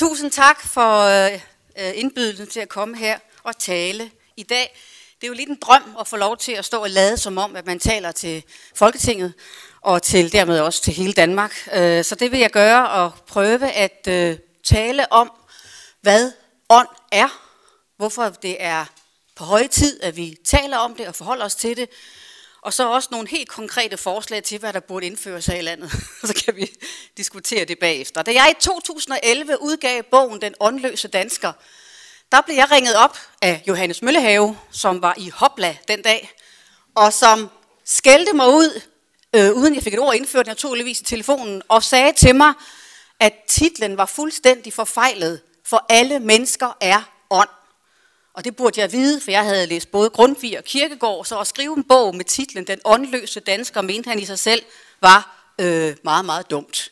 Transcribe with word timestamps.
tusind 0.00 0.30
tak 0.30 0.66
for 0.66 1.00
øh, 1.00 1.32
øh, 1.78 1.92
indbydelsen 1.94 2.46
til 2.46 2.60
at 2.60 2.68
komme 2.68 2.96
her 2.96 3.18
og 3.42 3.58
tale 3.58 4.10
i 4.36 4.42
dag. 4.42 4.78
Det 5.20 5.26
er 5.26 5.28
jo 5.28 5.34
lidt 5.34 5.48
en 5.48 5.58
drøm 5.62 5.96
at 6.00 6.08
få 6.08 6.16
lov 6.16 6.36
til 6.36 6.52
at 6.52 6.64
stå 6.64 6.82
og 6.82 6.90
lade 6.90 7.16
som 7.16 7.38
om, 7.38 7.56
at 7.56 7.66
man 7.66 7.78
taler 7.78 8.12
til 8.12 8.44
Folketinget 8.74 9.32
og 9.80 10.02
til 10.02 10.32
dermed 10.32 10.60
også 10.60 10.82
til 10.82 10.92
hele 10.92 11.12
Danmark. 11.12 11.68
Øh, 11.74 12.04
så 12.04 12.14
det 12.14 12.32
vil 12.32 12.40
jeg 12.40 12.50
gøre 12.50 12.88
og 12.88 13.12
prøve 13.26 13.72
at 13.72 14.06
øh, 14.08 14.38
tale 14.64 15.12
om, 15.12 15.32
hvad 16.00 16.32
ånd 16.68 16.88
er, 17.12 17.28
hvorfor 17.96 18.28
det 18.28 18.56
er 18.58 18.84
på 19.36 19.44
høje 19.44 19.68
tid, 19.68 20.02
at 20.02 20.16
vi 20.16 20.36
taler 20.44 20.76
om 20.76 20.94
det 20.94 21.08
og 21.08 21.14
forholder 21.14 21.44
os 21.44 21.54
til 21.54 21.76
det, 21.76 21.88
og 22.62 22.72
så 22.72 22.88
også 22.88 23.08
nogle 23.10 23.28
helt 23.28 23.48
konkrete 23.48 23.96
forslag 23.96 24.42
til, 24.42 24.58
hvad 24.58 24.72
der 24.72 24.80
burde 24.80 25.06
indføres 25.06 25.46
her 25.46 25.54
i 25.54 25.60
landet. 25.60 25.90
så 26.24 26.42
kan 26.44 26.56
vi 26.56 26.70
diskutere 27.16 27.64
det 27.64 27.78
bagefter. 27.78 28.22
Da 28.22 28.32
jeg 28.32 28.54
i 28.58 28.62
2011 28.62 29.62
udgav 29.62 30.02
bogen 30.02 30.40
Den 30.40 30.54
åndløse 30.60 31.08
dansker, 31.08 31.52
der 32.32 32.40
blev 32.40 32.56
jeg 32.56 32.70
ringet 32.70 32.96
op 32.96 33.18
af 33.42 33.62
Johannes 33.68 34.02
Møllehave, 34.02 34.58
som 34.70 35.02
var 35.02 35.14
i 35.16 35.30
Hopla 35.34 35.76
den 35.88 36.02
dag, 36.02 36.30
og 36.94 37.12
som 37.12 37.50
skældte 37.84 38.32
mig 38.32 38.48
ud, 38.48 38.80
øh, 39.36 39.52
uden 39.52 39.74
jeg 39.74 39.82
fik 39.82 39.94
et 39.94 40.00
ord 40.00 40.14
indført 40.14 40.46
naturligvis 40.46 41.00
i 41.00 41.04
telefonen, 41.04 41.62
og 41.68 41.82
sagde 41.82 42.12
til 42.12 42.34
mig, 42.34 42.52
at 43.20 43.34
titlen 43.48 43.96
var 43.96 44.06
fuldstændig 44.06 44.72
forfejlet, 44.72 45.40
for 45.66 45.86
alle 45.88 46.20
mennesker 46.20 46.76
er 46.80 47.02
ånd. 47.30 47.48
Og 48.40 48.44
det 48.44 48.56
burde 48.56 48.80
jeg 48.80 48.92
vide, 48.92 49.20
for 49.20 49.30
jeg 49.30 49.44
havde 49.44 49.66
læst 49.66 49.90
både 49.90 50.10
Grundtvig 50.10 50.58
og 50.58 50.64
Kirkegård, 50.64 51.24
så 51.24 51.38
at 51.38 51.46
skrive 51.46 51.76
en 51.76 51.84
bog 51.84 52.16
med 52.16 52.24
titlen 52.24 52.66
Den 52.66 52.78
åndløse 52.84 53.40
dansker, 53.40 53.80
mente 53.80 54.08
han 54.08 54.18
i 54.18 54.24
sig 54.24 54.38
selv, 54.38 54.62
var 55.00 55.52
øh, 55.60 55.96
meget, 56.04 56.24
meget 56.24 56.50
dumt. 56.50 56.90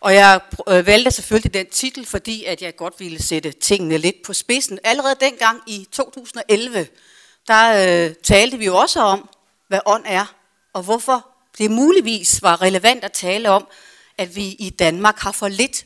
Og 0.00 0.14
jeg 0.14 0.40
øh, 0.68 0.86
valgte 0.86 1.10
selvfølgelig 1.10 1.54
den 1.54 1.66
titel, 1.66 2.06
fordi 2.06 2.44
at 2.44 2.62
jeg 2.62 2.76
godt 2.76 2.94
ville 2.98 3.22
sætte 3.22 3.52
tingene 3.52 3.98
lidt 3.98 4.16
på 4.26 4.32
spidsen. 4.32 4.78
Allerede 4.84 5.16
dengang 5.20 5.62
i 5.66 5.88
2011, 5.92 6.86
der 7.48 8.06
øh, 8.08 8.14
talte 8.22 8.58
vi 8.58 8.64
jo 8.64 8.76
også 8.76 9.00
om, 9.00 9.28
hvad 9.68 9.80
ånd 9.86 10.04
er, 10.06 10.34
og 10.72 10.82
hvorfor 10.82 11.28
det 11.58 11.70
muligvis 11.70 12.42
var 12.42 12.62
relevant 12.62 13.04
at 13.04 13.12
tale 13.12 13.50
om, 13.50 13.66
at 14.18 14.36
vi 14.36 14.46
i 14.58 14.70
Danmark 14.70 15.18
har 15.18 15.32
for 15.32 15.48
lidt 15.48 15.84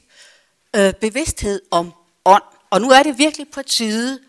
øh, 0.77 0.93
bevidsthed 0.93 1.63
om 1.71 1.93
ånd. 2.25 2.43
Og 2.71 2.81
nu 2.81 2.91
er 2.91 3.03
det 3.03 3.19
virkelig 3.19 3.49
på 3.49 3.63
tide, 3.63 4.21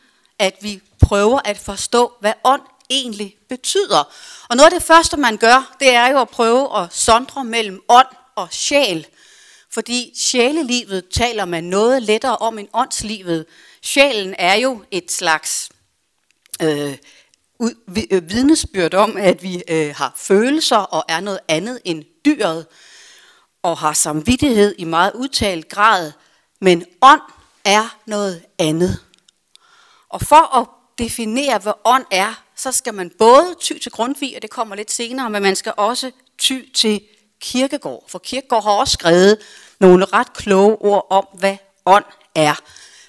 at 0.42 0.56
vi 0.62 0.82
prøver 1.02 1.40
at 1.46 1.58
forstå, 1.58 2.14
hvad 2.20 2.34
ånd 2.44 2.62
egentlig 2.90 3.36
betyder. 3.50 4.14
Og 4.50 4.56
noget 4.56 4.74
af 4.74 4.80
det 4.80 4.88
første, 4.88 5.18
man 5.18 5.38
gør, 5.38 5.76
det 5.80 5.94
er 5.94 6.08
jo 6.08 6.22
at 6.22 6.30
prøve 6.30 6.80
at 6.80 6.94
sondre 6.94 7.44
mellem 7.44 7.82
ånd 7.90 8.08
og 8.36 8.48
sjæl. 8.52 9.08
Fordi 9.72 10.14
sjælelivet 10.18 11.10
taler 11.10 11.46
man 11.46 11.64
noget 11.64 12.04
lettere 12.04 12.38
om 12.38 12.60
end 12.60 12.68
åndslivet. 12.74 13.46
Sjælen 13.82 14.36
er 14.38 14.54
jo 14.56 14.84
et 14.92 15.12
slags 15.12 15.70
øh, 16.62 16.98
øh 18.12 18.30
vidnesbyrd 18.30 18.94
om, 18.94 19.18
at 19.18 19.44
vi 19.44 19.64
øh, 19.68 19.96
har 19.96 20.14
følelser 20.16 20.78
og 20.78 21.06
er 21.08 21.20
noget 21.20 21.40
andet 21.48 21.80
end 21.86 22.04
dyret, 22.26 22.66
og 23.64 23.78
har 23.78 23.94
samvittighed 23.94 24.76
i 24.78 24.84
meget 24.84 25.12
udtalt 25.16 25.70
grad. 25.70 26.12
Men 26.62 26.86
ånd 27.02 27.22
er 27.66 27.98
noget 28.06 28.46
andet. 28.60 29.00
Og 30.12 30.22
for 30.22 30.58
at 30.58 30.68
definere, 30.98 31.60
hvad 31.60 31.74
ånd 31.86 32.06
er, 32.12 32.44
så 32.56 32.72
skal 32.72 32.94
man 32.94 33.12
både 33.20 33.56
ty 33.60 33.74
til 33.78 33.92
Grundtvig, 33.92 34.36
og 34.36 34.42
det 34.42 34.50
kommer 34.50 34.76
lidt 34.76 34.92
senere, 34.92 35.30
men 35.30 35.44
man 35.44 35.56
skal 35.56 35.74
også 35.78 36.12
ty 36.38 36.60
til 36.76 37.02
Kirkegård. 37.42 38.04
For 38.08 38.20
Kirkegård 38.20 38.64
har 38.64 38.72
også 38.72 38.94
skrevet 38.94 39.38
nogle 39.80 40.06
ret 40.06 40.34
kloge 40.34 40.82
ord 40.82 41.08
om, 41.10 41.28
hvad 41.34 41.58
ånd 41.86 42.06
er. 42.36 42.62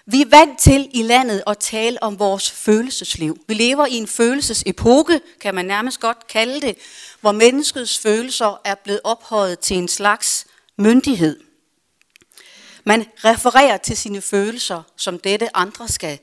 Vi 0.07 0.21
er 0.21 0.29
vant 0.31 0.61
til 0.61 0.89
i 0.93 1.03
landet 1.03 1.43
at 1.47 1.59
tale 1.59 2.03
om 2.03 2.19
vores 2.19 2.51
følelsesliv. 2.51 3.39
Vi 3.49 3.55
lever 3.55 3.87
i 3.87 3.95
en 3.95 4.07
følelsesepoke, 4.07 5.21
kan 5.41 5.55
man 5.55 5.65
nærmest 5.65 6.01
godt 6.01 6.27
kalde 6.27 6.61
det, 6.61 6.77
hvor 7.21 7.33
menneskets 7.33 7.99
følelser 7.99 8.61
er 8.65 8.75
blevet 8.75 9.01
ophøjet 9.05 9.59
til 9.59 9.77
en 9.77 9.89
slags 9.89 10.47
myndighed. 10.79 11.41
Man 12.85 13.07
refererer 13.25 13.77
til 13.77 13.97
sine 13.97 14.21
følelser, 14.21 14.83
som 14.97 15.19
dette 15.19 15.57
andre 15.57 15.89
skal 15.89 16.19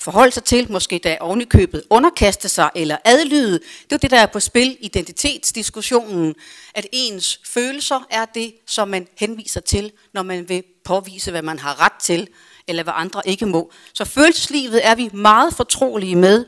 forholde 0.00 0.32
sig 0.32 0.44
til, 0.44 0.72
måske 0.72 1.00
da 1.04 1.16
ovenikøbet 1.20 1.82
underkaste 1.90 2.48
sig 2.48 2.70
eller 2.74 2.96
adlyde. 3.04 3.60
Det 3.84 3.92
er 3.92 3.96
det, 3.96 4.10
der 4.10 4.18
er 4.18 4.26
på 4.26 4.40
spil, 4.40 4.76
identitetsdiskussionen, 4.80 6.34
at 6.74 6.86
ens 6.92 7.40
følelser 7.46 8.06
er 8.10 8.24
det, 8.24 8.54
som 8.66 8.88
man 8.88 9.06
henviser 9.18 9.60
til, 9.60 9.92
når 10.14 10.22
man 10.22 10.48
vil 10.48 10.62
påvise, 10.84 11.30
hvad 11.30 11.42
man 11.42 11.58
har 11.58 11.84
ret 11.84 12.02
til, 12.02 12.28
eller 12.68 12.82
hvad 12.82 12.92
andre 12.96 13.22
ikke 13.24 13.46
må. 13.46 13.72
Så 13.94 14.04
følelseslivet 14.04 14.86
er 14.86 14.94
vi 14.94 15.10
meget 15.12 15.54
fortrolige 15.54 16.16
med. 16.16 16.44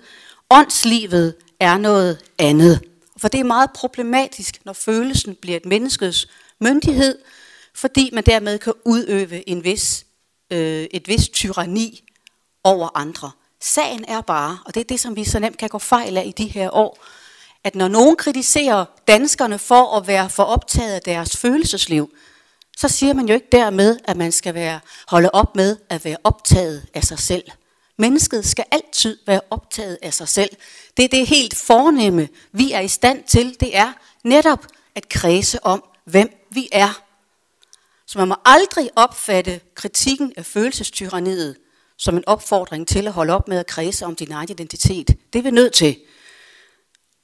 Åndslivet 0.50 1.34
er 1.60 1.78
noget 1.78 2.18
andet. 2.38 2.80
For 3.18 3.28
det 3.28 3.40
er 3.40 3.44
meget 3.44 3.70
problematisk, 3.74 4.64
når 4.64 4.72
følelsen 4.72 5.34
bliver 5.34 5.56
et 5.56 5.66
menneskets 5.66 6.28
myndighed, 6.60 7.18
fordi 7.74 8.10
man 8.12 8.24
dermed 8.24 8.58
kan 8.58 8.72
udøve 8.84 9.48
en 9.48 9.64
vis, 9.64 10.06
øh, 10.50 10.86
et 10.90 11.08
vis 11.08 11.28
tyranni 11.28 12.03
over 12.64 12.88
andre. 12.94 13.30
Sagen 13.60 14.04
er 14.08 14.20
bare, 14.20 14.58
og 14.64 14.74
det 14.74 14.80
er 14.80 14.84
det, 14.84 15.00
som 15.00 15.16
vi 15.16 15.24
så 15.24 15.38
nemt 15.38 15.58
kan 15.58 15.68
gå 15.68 15.78
fejl 15.78 16.16
af 16.16 16.24
i 16.26 16.32
de 16.32 16.46
her 16.46 16.70
år, 16.74 16.98
at 17.64 17.74
når 17.74 17.88
nogen 17.88 18.16
kritiserer 18.16 18.84
danskerne 19.08 19.58
for 19.58 19.96
at 19.96 20.06
være 20.06 20.30
for 20.30 20.42
optaget 20.42 20.94
af 20.94 21.02
deres 21.02 21.36
følelsesliv, 21.36 22.10
så 22.76 22.88
siger 22.88 23.14
man 23.14 23.28
jo 23.28 23.34
ikke 23.34 23.48
dermed, 23.52 23.98
at 24.04 24.16
man 24.16 24.32
skal 24.32 24.54
være, 24.54 24.80
holde 25.08 25.30
op 25.32 25.56
med 25.56 25.76
at 25.88 26.04
være 26.04 26.16
optaget 26.24 26.86
af 26.94 27.04
sig 27.04 27.18
selv. 27.18 27.44
Mennesket 27.98 28.46
skal 28.46 28.64
altid 28.70 29.18
være 29.26 29.40
optaget 29.50 29.98
af 30.02 30.14
sig 30.14 30.28
selv. 30.28 30.50
Det 30.96 31.04
er 31.04 31.08
det 31.08 31.26
helt 31.26 31.56
fornemme, 31.56 32.28
vi 32.52 32.72
er 32.72 32.80
i 32.80 32.88
stand 32.88 33.24
til, 33.24 33.60
det 33.60 33.76
er 33.76 33.92
netop 34.24 34.66
at 34.94 35.08
kredse 35.08 35.64
om, 35.64 35.84
hvem 36.04 36.46
vi 36.50 36.68
er. 36.72 37.00
Så 38.06 38.18
man 38.18 38.28
må 38.28 38.36
aldrig 38.44 38.90
opfatte 38.96 39.60
kritikken 39.74 40.32
af 40.36 40.46
følelsestyranniet 40.46 41.56
som 41.98 42.16
en 42.16 42.24
opfordring 42.26 42.88
til 42.88 43.06
at 43.06 43.12
holde 43.12 43.32
op 43.32 43.48
med 43.48 43.58
at 43.58 43.66
kredse 43.66 44.06
om 44.06 44.16
din 44.16 44.32
egen 44.32 44.50
identitet. 44.50 45.08
Det 45.32 45.38
er 45.38 45.42
vi 45.42 45.50
nødt 45.50 45.72
til. 45.72 45.96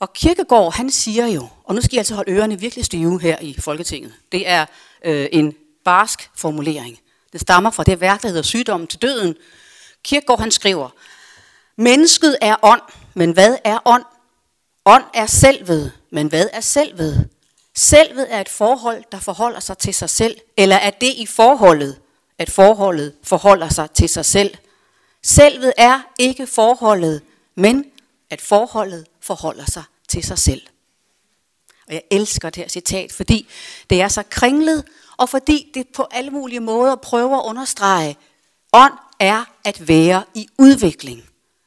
Og 0.00 0.12
Kirkegaard, 0.12 0.75
han 0.75 0.91
siger 0.91 1.26
jo, 1.26 1.48
og 1.64 1.75
nu 1.75 1.81
skal 1.81 1.94
jeg 1.94 2.00
altså 2.00 2.14
holde 2.14 2.32
ørerne 2.32 2.60
virkelig 2.60 2.84
stive 2.84 3.20
her 3.20 3.38
i 3.41 3.56
Folketinget. 3.60 4.12
Det 4.32 4.48
er 4.48 4.66
øh, 5.04 5.28
en 5.32 5.54
barsk 5.84 6.31
formulering. 6.36 6.98
Det 7.32 7.41
stammer 7.41 7.70
fra 7.70 7.84
det 7.84 8.00
værk, 8.00 8.22
der 8.22 8.28
hedder 8.28 8.42
Sygdommen 8.42 8.86
til 8.86 9.03
døden. 9.03 9.34
Kirkegaard, 10.04 10.41
han 10.41 10.50
skriver, 10.50 10.88
Mennesket 11.76 12.37
er 12.41 12.56
ånd, 12.62 12.82
men 13.14 13.32
hvad 13.32 13.56
er 13.64 13.78
ånd? 13.84 14.04
Ånd 14.87 15.04
er 15.14 15.26
selvet, 15.26 15.92
men 16.12 16.28
hvad 16.28 16.48
er 16.52 16.60
selvet? 16.60 17.28
Selvet 17.76 18.26
er 18.34 18.41
et 18.41 18.48
forhold, 18.48 19.04
der 19.12 19.19
forholder 19.19 19.60
sig 19.60 19.78
til 19.78 19.94
sig 19.94 20.10
selv, 20.10 20.37
eller 20.56 20.76
er 20.76 20.91
det 20.91 21.12
i 21.16 21.26
forholdet, 21.26 22.00
at 22.40 22.50
forholdet 22.50 23.14
forholder 23.22 23.68
sig 23.68 23.90
til 23.90 24.08
sig 24.08 24.24
selv. 24.24 24.54
Selvet 25.22 25.72
er 25.76 26.00
ikke 26.18 26.46
forholdet, 26.46 27.22
men 27.54 27.84
at 28.30 28.40
forholdet 28.40 29.06
forholder 29.20 29.64
sig 29.64 29.82
til 30.08 30.24
sig 30.24 30.38
selv. 30.38 30.62
Og 31.88 31.94
jeg 31.94 32.02
elsker 32.10 32.50
det 32.50 32.62
her 32.62 32.68
citat, 32.68 33.12
fordi 33.12 33.48
det 33.90 34.00
er 34.00 34.08
så 34.08 34.22
kringlet, 34.30 34.84
og 35.16 35.28
fordi 35.28 35.70
det 35.74 35.86
på 35.94 36.06
alle 36.10 36.30
mulige 36.30 36.60
måder 36.60 36.96
prøver 36.96 37.38
at 37.38 37.44
understrege, 37.44 38.16
ånd 38.72 38.92
er 39.18 39.44
at 39.64 39.88
være 39.88 40.24
i 40.34 40.48
udvikling, 40.58 41.24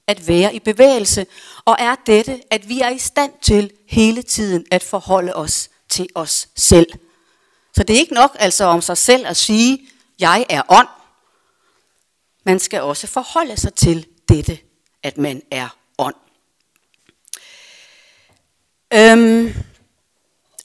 at 0.08 0.28
være 0.28 0.56
i 0.56 0.60
bevægelse, 0.60 1.26
og 1.66 1.76
er 1.80 1.96
dette, 2.06 2.42
at 2.50 2.70
vi 2.70 2.82
er 2.82 2.90
i 2.90 2.98
stand 2.98 3.32
til 3.42 3.72
hele 3.88 4.22
tiden 4.22 4.66
at 4.72 4.84
forholde 4.84 5.34
os 5.36 5.70
til 5.90 6.08
os 6.16 6.48
selv. 6.56 6.88
Så 7.76 7.84
det 7.84 7.96
er 7.96 8.00
ikke 8.00 8.14
nok 8.14 8.36
altså 8.40 8.66
om 8.66 8.82
sig 8.82 8.98
selv 8.98 9.28
at 9.28 9.38
sige, 9.38 9.88
jeg 10.20 10.46
er 10.50 10.62
ånd. 10.70 10.88
Man 12.44 12.60
skal 12.60 12.82
også 12.82 13.08
forholde 13.08 13.58
sig 13.58 13.74
til 13.74 14.08
dette, 14.30 14.58
at 15.04 15.18
man 15.18 15.42
er 15.52 15.68
ånd. 15.98 16.16
Øhm, 18.94 19.54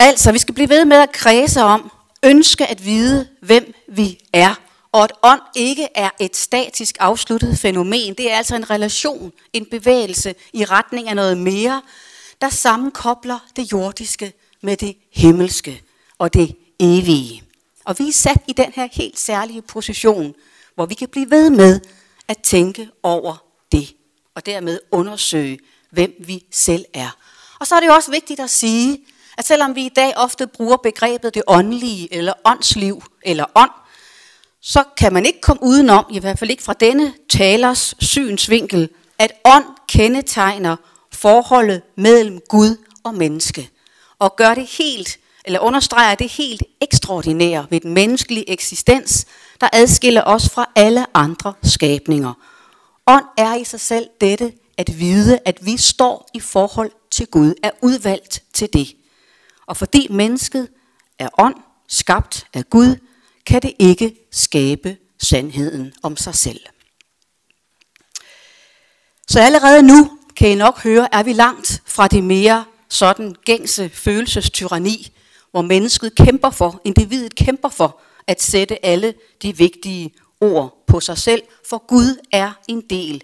altså, 0.00 0.32
vi 0.32 0.38
skal 0.38 0.55
blive 0.55 0.69
ved 0.69 0.84
med 0.84 0.96
at 0.96 1.12
kredse 1.12 1.62
om, 1.62 1.90
ønske 2.23 2.67
at 2.67 2.84
vide, 2.84 3.28
hvem 3.43 3.75
vi 3.88 4.20
er. 4.32 4.55
Og 4.93 5.05
at 5.05 5.12
ånd 5.23 5.40
ikke 5.56 5.88
er 5.94 6.11
et 6.20 6.37
statisk 6.37 6.96
afsluttet 7.00 7.58
fænomen. 7.58 8.14
Det 8.14 8.32
er 8.32 8.37
altså 8.37 8.56
en 8.56 8.70
relation, 8.70 9.32
en 9.52 9.67
bevægelse 9.70 10.34
i 10.52 10.64
retning 10.64 11.08
af 11.08 11.17
noget 11.17 11.38
mere, 11.38 11.82
der 12.40 12.49
sammenkobler 12.49 13.38
det 13.56 13.73
jordiske 13.73 14.32
med 14.62 14.76
det 14.76 14.96
himmelske 15.12 15.82
og 16.19 16.34
det 16.34 16.56
evige. 16.81 17.48
Og 17.88 17.99
vi 17.99 18.08
er 18.08 18.12
sat 18.12 18.43
i 18.49 18.52
den 18.52 18.73
her 18.75 18.88
helt 18.93 19.19
særlige 19.19 19.62
position, 19.62 20.35
hvor 20.75 20.87
vi 20.87 20.94
kan 20.94 21.08
blive 21.08 21.31
ved 21.31 21.50
med 21.50 21.81
at 22.29 22.38
tænke 22.38 22.88
over 23.02 23.44
det, 23.73 23.94
og 24.35 24.46
dermed 24.46 24.81
undersøge, 24.93 25.58
hvem 25.90 26.12
vi 26.26 26.44
selv 26.50 26.85
er. 26.94 27.17
Og 27.61 27.67
så 27.67 27.75
er 27.75 27.81
det 27.81 27.87
jo 27.87 27.93
også 27.93 28.11
vigtigt 28.11 28.40
at 28.40 28.50
sige, 28.50 28.99
at 29.38 29.46
selvom 29.46 29.75
vi 29.75 29.87
i 29.87 29.88
dag 29.88 30.12
ofte 30.17 30.46
bruger 30.46 30.76
begrebet 30.76 31.35
det 31.35 31.43
åndelige, 31.46 32.14
eller 32.14 32.32
åndsliv, 32.44 33.02
eller 33.23 33.44
ånd, 33.55 33.70
så 34.61 34.85
kan 34.96 35.12
man 35.12 35.26
ikke 35.26 35.40
komme 35.40 35.62
udenom, 35.62 36.06
i 36.11 36.19
hvert 36.19 36.38
fald 36.38 36.50
ikke 36.50 36.62
fra 36.62 36.73
denne 36.73 37.14
talers 37.29 37.94
synsvinkel, 37.99 38.88
at 39.19 39.32
ånd 39.44 39.64
kendetegner 39.88 40.76
forholdet 41.12 41.82
mellem 41.96 42.40
Gud 42.49 42.76
og 43.05 43.14
menneske, 43.14 43.70
og 44.19 44.37
gør 44.37 44.55
det 44.55 44.67
helt, 44.67 45.19
eller 45.49 45.61
understreger 45.61 46.15
det 46.15 46.29
helt 46.31 46.62
ekstraordinære 46.81 47.67
ved 47.71 47.81
den 47.81 47.95
menneskelige 47.95 48.50
eksistens, 48.50 49.27
der 49.61 49.69
adskiller 49.73 50.23
os 50.23 50.49
fra 50.49 50.71
alle 50.77 51.06
andre 51.17 51.55
skabninger. 51.62 52.33
Ånd 53.06 53.25
er 53.39 53.55
i 53.55 53.65
sig 53.65 53.81
selv 53.81 54.06
dette 54.21 54.53
at 54.79 54.99
vide, 54.99 55.39
at 55.45 55.59
vi 55.67 55.77
står 55.77 56.31
i 56.35 56.41
forhold 56.41 56.91
til 57.11 57.27
Gud, 57.27 57.55
er 57.62 57.71
udvalgt 57.83 58.43
til 58.53 58.69
det. 58.73 58.97
Og 59.67 59.77
fordi 59.77 60.06
mennesket 60.11 60.69
er 61.19 61.29
ånd, 61.39 61.55
skabt 61.89 62.47
af 62.55 62.71
Gud, 62.71 62.97
kan 63.47 63.62
det 63.62 63.73
ikke 63.79 64.17
skabe 64.33 64.97
sandheden 65.21 65.93
om 66.03 66.17
sig 66.17 66.35
selv. 66.35 66.61
Så 69.29 69.41
allerede 69.41 69.83
nu 69.83 70.19
kan 70.37 70.49
I 70.49 70.55
nok 70.55 70.83
høre, 70.83 71.15
er 71.15 71.23
vi 71.23 71.33
langt 71.33 71.83
fra 71.87 72.09
det 72.09 72.25
mere 72.25 72.65
sådan 72.89 73.35
gængse 73.45 73.89
følelsestyranni, 73.89 75.12
hvor 75.50 75.62
mennesket 75.62 76.15
kæmper 76.15 76.50
for, 76.50 76.81
individet 76.85 77.35
kæmper 77.35 77.69
for 77.69 78.00
at 78.27 78.43
sætte 78.43 78.87
alle 78.87 79.15
de 79.43 79.56
vigtige 79.56 80.15
ord 80.41 80.85
på 80.87 81.00
sig 81.00 81.19
selv, 81.19 81.43
for 81.69 81.87
Gud 81.87 82.17
er 82.33 82.53
en 82.69 82.81
del 82.91 83.23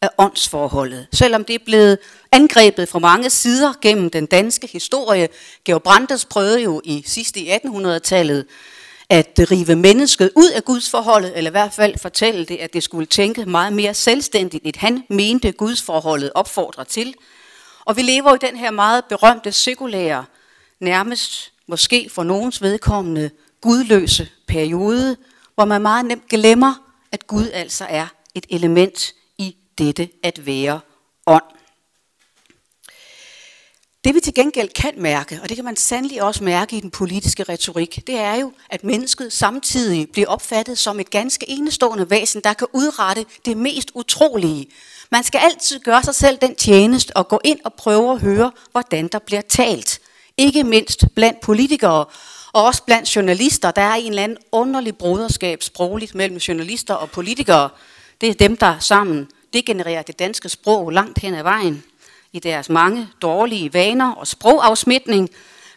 af 0.00 0.08
åndsforholdet. 0.18 1.06
Selvom 1.12 1.44
det 1.44 1.54
er 1.54 1.64
blevet 1.64 1.98
angrebet 2.32 2.88
fra 2.88 2.98
mange 2.98 3.30
sider 3.30 3.72
gennem 3.82 4.10
den 4.10 4.26
danske 4.26 4.66
historie. 4.66 5.28
Georg 5.64 5.82
Brandes 5.82 6.24
prøvede 6.24 6.62
jo 6.62 6.80
i 6.84 7.02
sidste 7.06 7.40
i 7.40 7.50
1800-tallet 7.50 8.46
at 9.08 9.38
rive 9.50 9.76
mennesket 9.76 10.30
ud 10.36 10.50
af 10.50 10.64
Guds 10.64 10.90
forholdet, 10.90 11.32
eller 11.36 11.50
i 11.50 11.52
hvert 11.52 11.72
fald 11.72 11.98
fortælle 11.98 12.44
det, 12.44 12.56
at 12.56 12.72
det 12.72 12.82
skulle 12.82 13.06
tænke 13.06 13.44
meget 13.46 13.72
mere 13.72 13.94
selvstændigt, 13.94 14.66
end 14.66 14.76
han 14.76 15.04
mente 15.10 15.52
Guds 15.52 15.82
forholdet 15.82 16.32
opfordrer 16.34 16.84
til. 16.84 17.14
Og 17.84 17.96
vi 17.96 18.02
lever 18.02 18.34
i 18.34 18.38
den 18.40 18.56
her 18.56 18.70
meget 18.70 19.04
berømte 19.04 19.52
sekulære, 19.52 20.24
nærmest 20.80 21.51
måske 21.72 22.10
for 22.10 22.22
nogens 22.22 22.62
vedkommende, 22.62 23.30
gudløse 23.60 24.28
periode, 24.48 25.16
hvor 25.54 25.64
man 25.64 25.82
meget 25.82 26.04
nemt 26.04 26.28
glemmer, 26.28 26.74
at 27.12 27.26
Gud 27.26 27.50
altså 27.52 27.86
er 27.88 28.06
et 28.34 28.46
element 28.48 29.14
i 29.38 29.56
dette 29.78 30.08
at 30.22 30.46
være 30.46 30.80
ånd. 31.26 31.42
Det 34.04 34.14
vi 34.14 34.20
til 34.20 34.34
gengæld 34.34 34.68
kan 34.68 34.92
mærke, 34.96 35.40
og 35.42 35.48
det 35.48 35.56
kan 35.56 35.64
man 35.64 35.76
sandelig 35.76 36.22
også 36.22 36.44
mærke 36.44 36.76
i 36.76 36.80
den 36.80 36.90
politiske 36.90 37.42
retorik, 37.42 38.02
det 38.06 38.18
er 38.18 38.34
jo, 38.34 38.52
at 38.70 38.84
mennesket 38.84 39.32
samtidig 39.32 40.08
bliver 40.12 40.28
opfattet 40.28 40.78
som 40.78 41.00
et 41.00 41.10
ganske 41.10 41.50
enestående 41.50 42.10
væsen, 42.10 42.40
der 42.44 42.52
kan 42.52 42.66
udrette 42.72 43.24
det 43.44 43.56
mest 43.56 43.90
utrolige. 43.94 44.66
Man 45.10 45.24
skal 45.24 45.40
altid 45.44 45.80
gøre 45.80 46.02
sig 46.02 46.14
selv 46.14 46.38
den 46.42 46.54
tjeneste 46.54 47.16
og 47.16 47.28
gå 47.28 47.40
ind 47.44 47.60
og 47.64 47.74
prøve 47.74 48.12
at 48.12 48.20
høre, 48.20 48.52
hvordan 48.72 49.08
der 49.08 49.18
bliver 49.18 49.42
talt. 49.42 50.01
Ikke 50.42 50.64
mindst 50.64 51.04
blandt 51.14 51.40
politikere, 51.40 52.04
og 52.52 52.64
også 52.64 52.82
blandt 52.82 53.16
journalister. 53.16 53.70
Der 53.70 53.82
er 53.82 53.94
en 53.94 54.08
eller 54.08 54.22
anden 54.22 54.38
underlig 54.52 54.96
broderskab 54.96 55.62
sprogligt 55.62 56.14
mellem 56.14 56.36
journalister 56.36 56.94
og 56.94 57.10
politikere. 57.10 57.68
Det 58.20 58.28
er 58.28 58.34
dem, 58.34 58.56
der 58.56 58.78
sammen 58.78 59.28
degenererer 59.52 60.02
det 60.02 60.18
danske 60.18 60.48
sprog 60.48 60.90
langt 60.90 61.18
hen 61.18 61.34
ad 61.34 61.42
vejen 61.42 61.82
i 62.32 62.38
deres 62.38 62.68
mange 62.68 63.08
dårlige 63.22 63.74
vaner 63.74 64.12
og 64.12 64.26
sprogafsmitning. 64.26 65.30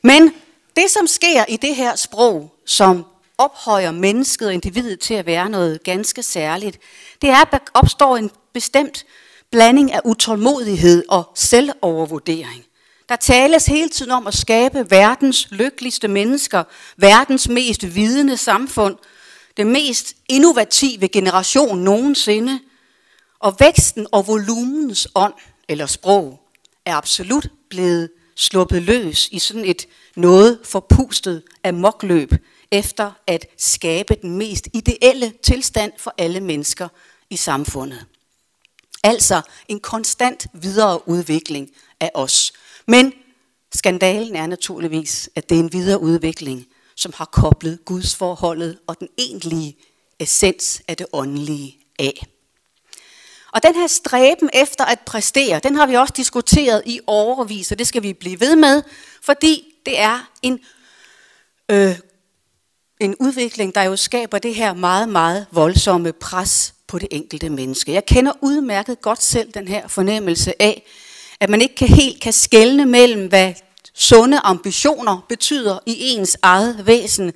Men 0.04 0.34
det, 0.76 0.90
som 0.90 1.08
sker 1.08 1.46
i 1.50 1.58
det 1.58 1.76
her 1.76 1.96
sprog, 1.96 2.52
som 2.66 3.06
ophøjer 3.38 3.92
mennesket 3.92 4.48
og 4.48 4.54
individet 4.54 5.00
til 5.00 5.14
at 5.14 5.26
være 5.26 5.50
noget 5.50 5.84
ganske 5.84 6.24
særligt, 6.24 6.80
det 7.22 7.30
er, 7.30 7.42
at 7.42 7.52
der 7.52 7.58
opstår 7.74 8.18
en 8.18 8.32
bestemt 8.54 9.06
blanding 9.52 9.94
af 9.94 10.02
utålmodighed 10.06 11.04
og 11.10 11.32
selvovervurdering. 11.36 12.66
Der 13.10 13.16
tales 13.16 13.66
hele 13.66 13.90
tiden 13.90 14.12
om 14.12 14.28
at 14.28 14.34
skabe 14.34 14.92
verdens 14.92 15.48
lykkeligste 15.52 16.08
mennesker, 16.08 16.64
verdens 16.98 17.50
mest 17.50 17.96
vidende 17.96 18.38
samfund, 18.38 18.98
det 19.58 19.68
mest 19.68 20.16
innovative 20.30 21.08
generation 21.08 21.80
nogensinde, 21.80 22.60
og 23.40 23.56
væksten 23.60 24.08
og 24.12 24.28
volumens 24.28 25.08
ånd 25.16 25.34
eller 25.70 25.86
sprog 25.86 26.40
er 26.86 26.96
absolut 26.96 27.48
blevet 27.70 28.10
sluppet 28.36 28.82
løs 28.82 29.30
i 29.32 29.40
sådan 29.40 29.66
et 29.66 29.88
noget 30.16 30.60
forpustet 30.64 31.44
amokløb 31.64 32.34
efter 32.72 33.12
at 33.28 33.46
skabe 33.58 34.16
den 34.22 34.38
mest 34.38 34.68
ideelle 34.74 35.34
tilstand 35.44 35.92
for 35.98 36.14
alle 36.18 36.40
mennesker 36.40 36.88
i 37.30 37.38
samfundet. 37.38 38.06
Altså 39.04 39.42
en 39.68 39.80
konstant 39.80 40.48
videre 40.54 41.08
udvikling 41.10 41.70
af 42.00 42.12
os. 42.14 42.54
Men 42.88 43.14
skandalen 43.74 44.36
er 44.36 44.48
naturligvis, 44.48 45.30
at 45.36 45.50
det 45.50 45.56
er 45.56 45.60
en 45.60 45.74
videre 45.74 46.02
udvikling, 46.02 46.66
som 46.96 47.14
har 47.16 47.26
koblet 47.26 47.80
Guds 47.86 48.16
forholdet 48.16 48.80
og 48.88 49.00
den 49.00 49.08
egentlige 49.18 49.78
essens 50.20 50.82
af 50.88 50.98
det 50.98 51.08
åndelige 51.14 51.78
af. 52.00 52.28
Og 53.52 53.64
den 53.64 53.76
her 53.76 53.88
stræben 53.88 54.50
efter 54.54 54.86
at 54.86 55.00
præstere, 55.00 55.60
den 55.64 55.76
har 55.76 55.88
vi 55.88 55.94
også 55.94 56.14
diskuteret 56.18 56.82
i 56.86 57.00
overvis, 57.08 57.72
og 57.72 57.80
det 57.80 57.88
skal 57.88 58.04
vi 58.04 58.14
blive 58.14 58.40
ved 58.40 58.56
med, 58.56 58.84
fordi 59.22 59.64
det 59.86 60.00
er 60.00 60.30
en, 60.42 60.60
øh, 61.72 61.96
en 63.00 63.16
udvikling, 63.20 63.76
der 63.76 63.84
jo 63.84 63.96
skaber 63.96 64.38
det 64.38 64.56
her 64.56 64.74
meget, 64.74 65.10
meget 65.10 65.46
voldsomme 65.52 66.14
pres 66.14 66.74
på 66.88 67.00
det 67.00 67.08
enkelte 67.12 67.50
menneske. 67.50 67.94
Jeg 67.94 68.06
kender 68.06 68.32
udmærket 68.42 69.02
godt 69.02 69.24
selv 69.24 69.52
den 69.52 69.68
her 69.68 69.88
fornemmelse 69.88 70.62
af, 70.62 70.84
at 71.40 71.50
man 71.50 71.62
ikke 71.62 71.76
kan 71.76 71.88
helt 71.88 72.22
kan 72.22 72.34
skelne 72.34 72.86
mellem, 72.86 73.28
hvad 73.28 73.54
sunde 73.94 74.40
ambitioner 74.40 75.26
betyder 75.30 75.80
i 75.86 75.96
ens 76.00 76.38
eget 76.42 76.86
væsen, 76.86 77.34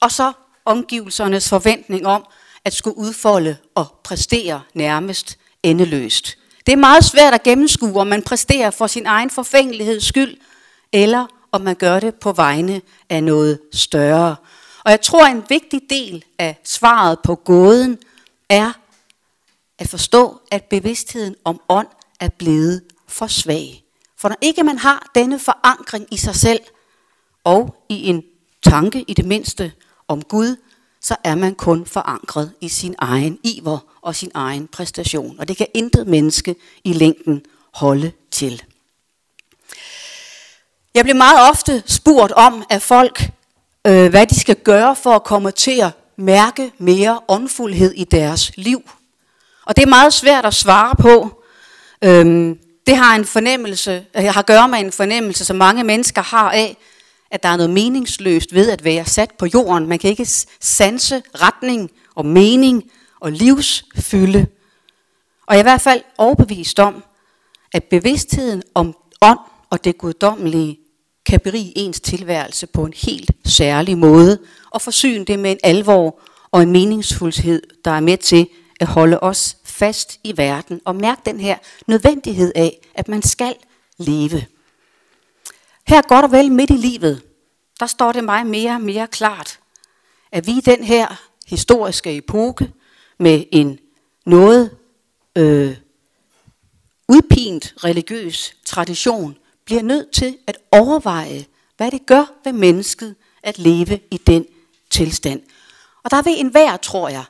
og 0.00 0.10
så 0.10 0.32
omgivelsernes 0.64 1.48
forventning 1.48 2.06
om 2.06 2.24
at 2.64 2.72
skulle 2.72 2.98
udfolde 2.98 3.56
og 3.74 3.86
præstere 4.04 4.62
nærmest 4.74 5.38
endeløst. 5.62 6.38
Det 6.66 6.72
er 6.72 6.76
meget 6.76 7.04
svært 7.04 7.34
at 7.34 7.42
gennemskue, 7.42 8.00
om 8.00 8.06
man 8.06 8.22
præsterer 8.22 8.70
for 8.70 8.86
sin 8.86 9.06
egen 9.06 9.30
forfængeligheds 9.30 10.04
skyld, 10.04 10.36
eller 10.92 11.26
om 11.52 11.60
man 11.60 11.74
gør 11.74 12.00
det 12.00 12.14
på 12.14 12.32
vegne 12.32 12.80
af 13.10 13.22
noget 13.22 13.60
større. 13.72 14.36
Og 14.84 14.90
jeg 14.90 15.00
tror, 15.00 15.26
en 15.26 15.44
vigtig 15.48 15.80
del 15.90 16.24
af 16.38 16.60
svaret 16.64 17.18
på 17.24 17.34
gåden 17.34 17.98
er 18.48 18.72
at 19.78 19.88
forstå, 19.88 20.40
at 20.50 20.64
bevidstheden 20.64 21.34
om 21.44 21.60
ånd 21.68 21.86
er 22.20 22.28
blevet 22.28 22.82
for 23.12 23.26
svag. 23.26 23.84
For 24.18 24.28
når 24.28 24.36
ikke 24.40 24.62
man 24.62 24.78
har 24.78 25.10
denne 25.14 25.38
forankring 25.38 26.06
i 26.10 26.16
sig 26.16 26.34
selv, 26.34 26.60
og 27.44 27.76
i 27.88 28.08
en 28.08 28.22
tanke 28.62 29.04
i 29.08 29.14
det 29.14 29.24
mindste 29.24 29.72
om 30.08 30.22
Gud, 30.22 30.56
så 31.00 31.16
er 31.24 31.34
man 31.34 31.54
kun 31.54 31.86
forankret 31.86 32.52
i 32.60 32.68
sin 32.68 32.94
egen 32.98 33.38
iver 33.44 33.78
og 34.02 34.14
sin 34.14 34.30
egen 34.34 34.68
præstation. 34.68 35.38
Og 35.38 35.48
det 35.48 35.56
kan 35.56 35.66
intet 35.74 36.06
menneske 36.06 36.56
i 36.84 36.92
længden 36.92 37.42
holde 37.74 38.12
til. 38.30 38.62
Jeg 40.94 41.04
bliver 41.04 41.16
meget 41.16 41.50
ofte 41.50 41.82
spurgt 41.86 42.32
om 42.32 42.64
af 42.70 42.82
folk, 42.82 43.30
øh, 43.86 44.10
hvad 44.10 44.26
de 44.26 44.40
skal 44.40 44.56
gøre 44.56 44.96
for 44.96 45.10
at 45.10 45.24
komme 45.24 45.50
til 45.50 45.80
at 45.80 45.90
mærke 46.16 46.72
mere 46.78 47.20
åndfuldhed 47.28 47.92
i 47.92 48.04
deres 48.04 48.56
liv. 48.56 48.90
Og 49.66 49.76
det 49.76 49.82
er 49.82 49.88
meget 49.88 50.12
svært 50.12 50.44
at 50.44 50.54
svare 50.54 50.94
på. 50.96 51.42
Øhm, 52.04 52.58
det 52.86 52.96
har 52.96 53.16
en 53.16 53.24
fornemmelse, 53.24 54.04
jeg 54.14 54.32
har 54.32 54.40
at 54.40 54.46
gøre 54.46 54.68
med 54.68 54.78
en 54.78 54.92
fornemmelse, 54.92 55.44
som 55.44 55.56
mange 55.56 55.84
mennesker 55.84 56.22
har 56.22 56.50
af, 56.50 56.76
at 57.30 57.42
der 57.42 57.48
er 57.48 57.56
noget 57.56 57.70
meningsløst 57.70 58.54
ved 58.54 58.70
at 58.70 58.84
være 58.84 59.04
sat 59.04 59.30
på 59.38 59.46
jorden. 59.54 59.88
Man 59.88 59.98
kan 59.98 60.10
ikke 60.10 60.26
sanse 60.60 61.22
retning 61.34 61.90
og 62.14 62.26
mening 62.26 62.82
og 63.20 63.32
livsfylde. 63.32 64.46
Og 65.46 65.54
jeg 65.54 65.58
er 65.58 65.62
i 65.62 65.70
hvert 65.70 65.80
fald 65.80 66.00
overbevist 66.18 66.78
om, 66.78 67.04
at 67.72 67.84
bevidstheden 67.84 68.62
om 68.74 68.96
ånd 69.22 69.38
og 69.70 69.84
det 69.84 69.98
guddommelige 69.98 70.78
kan 71.26 71.40
berige 71.40 71.78
ens 71.78 72.00
tilværelse 72.00 72.66
på 72.66 72.84
en 72.84 72.92
helt 72.96 73.30
særlig 73.44 73.98
måde 73.98 74.38
og 74.70 74.82
forsyne 74.82 75.24
det 75.24 75.38
med 75.38 75.50
en 75.50 75.58
alvor 75.62 76.20
og 76.50 76.62
en 76.62 76.72
meningsfuldhed, 76.72 77.62
der 77.84 77.90
er 77.90 78.00
med 78.00 78.16
til 78.16 78.48
at 78.80 78.86
holde 78.86 79.20
os 79.20 79.56
fast 79.72 80.20
i 80.24 80.36
verden 80.36 80.80
og 80.84 80.96
mærk 80.96 81.26
den 81.26 81.40
her 81.40 81.58
nødvendighed 81.86 82.52
af, 82.54 82.78
at 82.94 83.08
man 83.08 83.22
skal 83.22 83.54
leve. 83.98 84.46
Her 85.86 86.02
godt 86.02 86.24
og 86.24 86.32
vel 86.32 86.52
midt 86.52 86.70
i 86.70 86.76
livet, 86.76 87.22
der 87.80 87.86
står 87.86 88.12
det 88.12 88.24
mig 88.24 88.46
mere 88.46 88.70
og 88.70 88.80
mere 88.80 89.06
klart, 89.06 89.60
at 90.32 90.46
vi 90.46 90.52
i 90.52 90.60
den 90.60 90.84
her 90.84 91.22
historiske 91.46 92.16
epoke 92.16 92.72
med 93.18 93.44
en 93.52 93.78
noget 94.26 94.76
øh, 95.36 95.76
udpint 97.08 97.74
religiøs 97.84 98.56
tradition, 98.64 99.36
bliver 99.64 99.82
nødt 99.82 100.12
til 100.12 100.38
at 100.46 100.58
overveje, 100.70 101.44
hvad 101.76 101.90
det 101.90 102.06
gør 102.06 102.32
ved 102.44 102.52
mennesket 102.52 103.14
at 103.42 103.58
leve 103.58 104.00
i 104.10 104.16
den 104.16 104.46
tilstand. 104.90 105.42
Og 106.02 106.10
der 106.10 106.22
vil 106.22 106.40
enhver, 106.40 106.76
tror 106.76 107.08
jeg, 107.08 107.24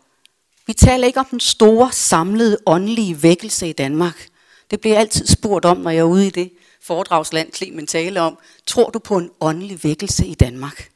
vi 0.67 0.73
taler 0.73 1.07
ikke 1.07 1.21
om 1.21 1.27
den 1.31 1.41
store, 1.41 1.93
samlede, 1.93 2.59
åndelige 2.67 3.23
vækkelse 3.23 3.69
i 3.69 3.73
Danmark. 3.73 4.29
Det 4.71 4.81
bliver 4.81 4.99
altid 4.99 5.27
spurgt 5.27 5.65
om, 5.65 5.77
når 5.77 5.91
jeg 5.91 5.99
er 5.99 6.05
ude 6.05 6.27
i 6.27 6.31
det 6.31 6.53
foredragsland, 6.83 7.53
Clemen 7.53 7.87
taler 7.87 8.21
om. 8.21 8.39
Tror 8.67 8.91
du 8.91 8.99
på 8.99 9.17
en 9.17 9.31
åndelig 9.41 9.85
vækkelse 9.85 10.27
i 10.27 10.35
Danmark? 10.35 10.91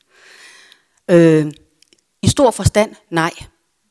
Øh, 1.11 1.52
I 2.23 2.28
stor 2.28 2.50
forstand, 2.50 2.94
nej. 3.11 3.32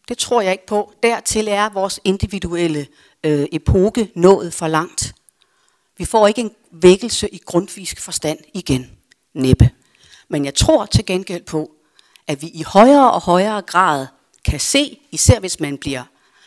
Det 0.08 0.18
tror 0.18 0.42
jeg 0.42 0.52
ikke 0.52 0.66
på. 0.66 0.94
Dertil 1.04 1.48
er 1.48 1.70
vores 1.70 2.00
individuelle 2.04 2.88
øh, 3.24 3.48
epoke 3.52 4.12
nået 4.16 4.54
for 4.54 4.68
langt. 4.68 5.16
Vi 5.98 6.06
får 6.06 6.28
ikke 6.28 6.42
en 6.42 6.52
vækkelse 6.72 7.30
i 7.30 7.42
grundfisk 7.46 8.02
forstand 8.02 8.40
igen. 8.54 8.92
Næppe. 9.34 9.70
Men 10.30 10.46
jeg 10.46 10.56
tror 10.56 10.86
til 10.86 11.06
gengæld 11.06 11.44
på, 11.44 11.72
at 12.28 12.42
vi 12.42 12.48
i 12.48 12.64
højere 12.64 13.12
og 13.12 13.22
højere 13.22 13.62
grad 13.62 14.08
kan 14.46 14.60
se, 14.60 15.00
især 15.12 15.40
hvis 15.40 15.60
man 15.60 15.78
bliver 15.78 16.04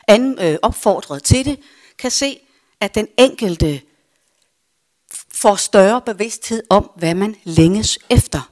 an, 0.08 0.38
øh, 0.40 0.58
opfordret 0.62 1.22
til 1.22 1.44
det, 1.44 1.58
kan 1.98 2.10
se, 2.10 2.40
at 2.80 2.94
den 2.94 3.08
enkelte 3.18 3.80
får 5.32 5.56
større 5.56 6.00
bevidsthed 6.00 6.62
om, 6.70 6.90
hvad 6.96 7.14
man 7.14 7.36
længes 7.44 7.98
efter. 8.10 8.50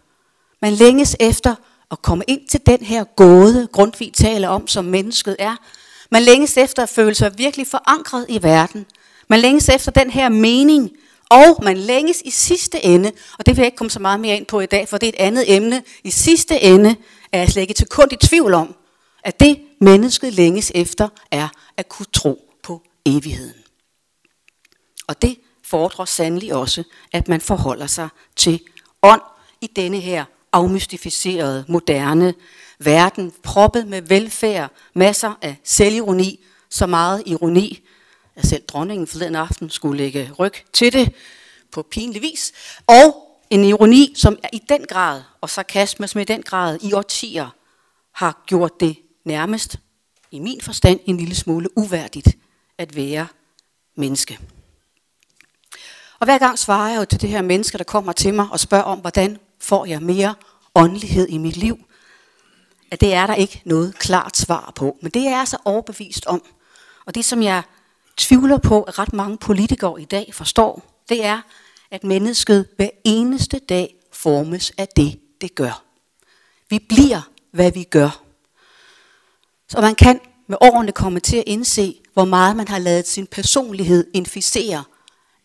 Man 0.63 0.73
længes 0.73 1.17
efter 1.21 1.55
at 1.91 2.03
komme 2.03 2.25
ind 2.27 2.49
til 2.49 2.61
den 2.67 2.83
her 2.83 3.05
gåde, 3.05 3.69
Grundtvig 3.73 4.13
taler 4.15 4.49
om, 4.49 4.69
som 4.69 4.85
mennesket 4.85 5.37
er. 5.39 5.57
Man 6.11 6.23
længes 6.23 6.57
efter 6.57 6.83
at 6.83 6.89
føle 6.89 7.15
sig 7.15 7.39
virkelig 7.39 7.67
forankret 7.67 8.27
i 8.29 8.43
verden. 8.43 8.87
Man 9.29 9.41
længes 9.41 9.69
efter 9.69 9.91
den 9.91 10.11
her 10.11 10.29
mening, 10.29 10.91
og 11.31 11.65
man 11.65 11.77
længes 11.77 12.23
i 12.25 12.31
sidste 12.31 12.85
ende, 12.85 13.13
og 13.39 13.47
det 13.47 13.57
vil 13.57 13.63
jeg 13.63 13.67
ikke 13.67 13.77
komme 13.77 13.91
så 13.91 14.01
meget 14.01 14.21
mere 14.21 14.37
ind 14.37 14.47
på 14.47 14.61
i 14.61 14.67
dag, 14.67 14.89
for 14.89 14.99
det 14.99 15.07
er 15.07 15.13
et 15.13 15.27
andet 15.27 15.57
emne. 15.57 15.83
I 16.05 16.11
sidste 16.11 16.63
ende 16.63 16.97
er 17.33 17.39
jeg 17.39 17.49
slet 17.49 17.63
ikke 17.63 17.75
til 17.75 17.87
kun 17.87 18.09
i 18.13 18.17
tvivl 18.17 18.55
om, 18.55 18.75
at 19.27 19.41
det 19.41 19.61
mennesket 19.81 20.33
længes 20.33 20.73
efter, 20.75 21.09
er 21.31 21.49
at 21.77 21.89
kunne 21.89 22.07
tro 22.13 22.53
på 22.63 22.83
evigheden. 23.07 23.63
Og 25.07 25.23
det 25.23 25.39
fordrer 25.65 26.05
sandelig 26.05 26.55
også, 26.55 26.85
at 27.13 27.29
man 27.29 27.41
forholder 27.41 27.87
sig 27.87 28.09
til 28.37 28.61
ånd 29.03 29.21
i 29.61 29.67
denne 29.67 30.01
her 30.01 30.25
afmystificerede, 30.53 31.65
moderne 31.69 32.35
verden, 32.79 33.33
proppet 33.43 33.87
med 33.87 34.03
velfærd, 34.03 34.71
masser 34.95 35.39
af 35.43 35.57
selvironi, 35.65 36.45
så 36.71 36.87
meget 36.87 37.23
ironi, 37.27 37.89
at 38.37 38.47
selv 38.47 38.63
dronningen 38.69 39.07
forleden 39.07 39.37
aften 39.37 39.71
skulle 39.71 39.97
lægge 39.97 40.33
ryg 40.39 40.53
til 40.73 40.93
det 40.93 41.13
på 41.73 41.83
pinlig 41.83 42.23
vis, 42.23 42.53
og 42.87 43.17
en 43.51 43.65
ironi, 43.65 44.13
som 44.17 44.39
i 44.53 44.61
den 44.69 44.85
grad, 44.89 45.23
og 45.41 45.51
sarkasme, 45.51 46.09
som 46.09 46.21
i 46.21 46.25
den 46.25 46.43
grad 46.43 46.79
i 46.83 46.93
årtier 46.93 47.49
har 48.13 48.45
gjort 48.47 48.81
det 48.81 48.97
nærmest, 49.27 49.77
i 50.31 50.39
min 50.39 50.61
forstand, 50.61 51.01
en 51.05 51.17
lille 51.17 51.35
smule 51.35 51.79
uværdigt 51.79 52.29
at 52.79 52.97
være 52.97 53.27
menneske. 53.97 54.39
Og 56.19 56.25
hver 56.25 56.39
gang 56.39 56.59
svarer 56.59 56.91
jeg 56.91 57.01
jo 57.01 57.05
til 57.05 57.21
det 57.21 57.31
her 57.31 57.43
menneske, 57.43 57.79
der 57.79 57.85
kommer 57.85 58.13
til 58.13 58.35
mig 58.35 58.49
og 58.53 58.61
spørger 58.61 58.85
om, 58.85 58.99
hvordan 58.99 59.39
får 59.61 59.87
jeg 59.87 60.03
mere 60.03 60.35
åndelighed 60.75 61.29
i 61.29 61.39
mit 61.39 61.57
liv? 61.57 61.79
At 62.91 63.01
det 63.01 63.15
er 63.15 63.27
der 63.27 63.35
ikke 63.35 63.63
noget 63.65 63.99
klart 63.99 64.37
svar 64.37 64.73
på. 64.77 64.97
Men 65.03 65.11
det 65.11 65.27
er 65.27 65.37
jeg 65.37 65.49
så 65.49 65.57
overbevist 65.65 66.27
om. 66.27 66.43
Og 67.07 67.15
det, 67.15 67.25
som 67.25 67.43
jeg 67.43 67.63
tvivler 68.17 68.59
på, 68.59 68.83
at 68.83 68.99
ret 68.99 69.13
mange 69.13 69.39
politikere 69.39 70.03
i 70.03 70.05
dag 70.05 70.35
forstår, 70.35 71.03
det 71.09 71.25
er, 71.25 71.41
at 71.91 72.05
mennesket 72.05 72.69
hver 72.77 72.91
eneste 73.05 73.59
dag 73.59 73.95
formes 74.13 74.73
af 74.79 74.89
det, 74.97 75.21
det 75.41 75.55
gør. 75.55 75.83
Vi 76.71 76.79
bliver, 76.79 77.21
hvad 77.51 77.73
vi 77.73 77.85
gør. 77.85 78.26
Så 79.69 79.81
man 79.81 79.95
kan 79.95 80.21
med 80.49 80.57
årene 80.61 80.93
komme 80.93 81.21
til 81.21 81.37
at 81.37 81.45
indse, 81.47 82.01
hvor 82.13 82.25
meget 82.25 82.57
man 82.57 82.69
har 82.69 82.79
lavet 82.79 83.09
sin 83.09 83.27
personlighed 83.27 84.07
inficere 84.15 84.85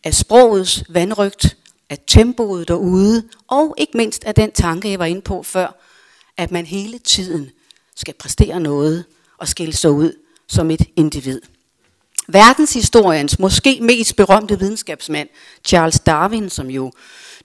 af 0.04 0.14
sprogets 0.14 0.84
vandrygt, 0.88 1.56
af 1.90 1.98
tempoet 2.06 2.68
derude, 2.68 3.28
og 3.48 3.74
ikke 3.78 3.96
mindst 3.96 4.24
af 4.24 4.34
den 4.34 4.52
tanke, 4.52 4.90
jeg 4.90 4.98
var 4.98 5.04
inde 5.04 5.20
på 5.20 5.42
før, 5.42 5.82
at 6.36 6.50
man 6.50 6.66
hele 6.66 6.98
tiden 6.98 7.50
skal 7.96 8.14
præstere 8.14 8.60
noget 8.60 9.04
og 9.38 9.48
skille 9.48 9.72
sig 9.74 9.90
ud 9.90 10.12
som 10.48 10.70
et 10.70 10.82
individ. 10.96 11.40
Verdenshistoriens 12.28 13.38
måske 13.38 13.78
mest 13.80 14.16
berømte 14.16 14.58
videnskabsmand, 14.58 15.28
Charles 15.64 16.00
Darwin, 16.00 16.50
som 16.50 16.70
jo 16.70 16.92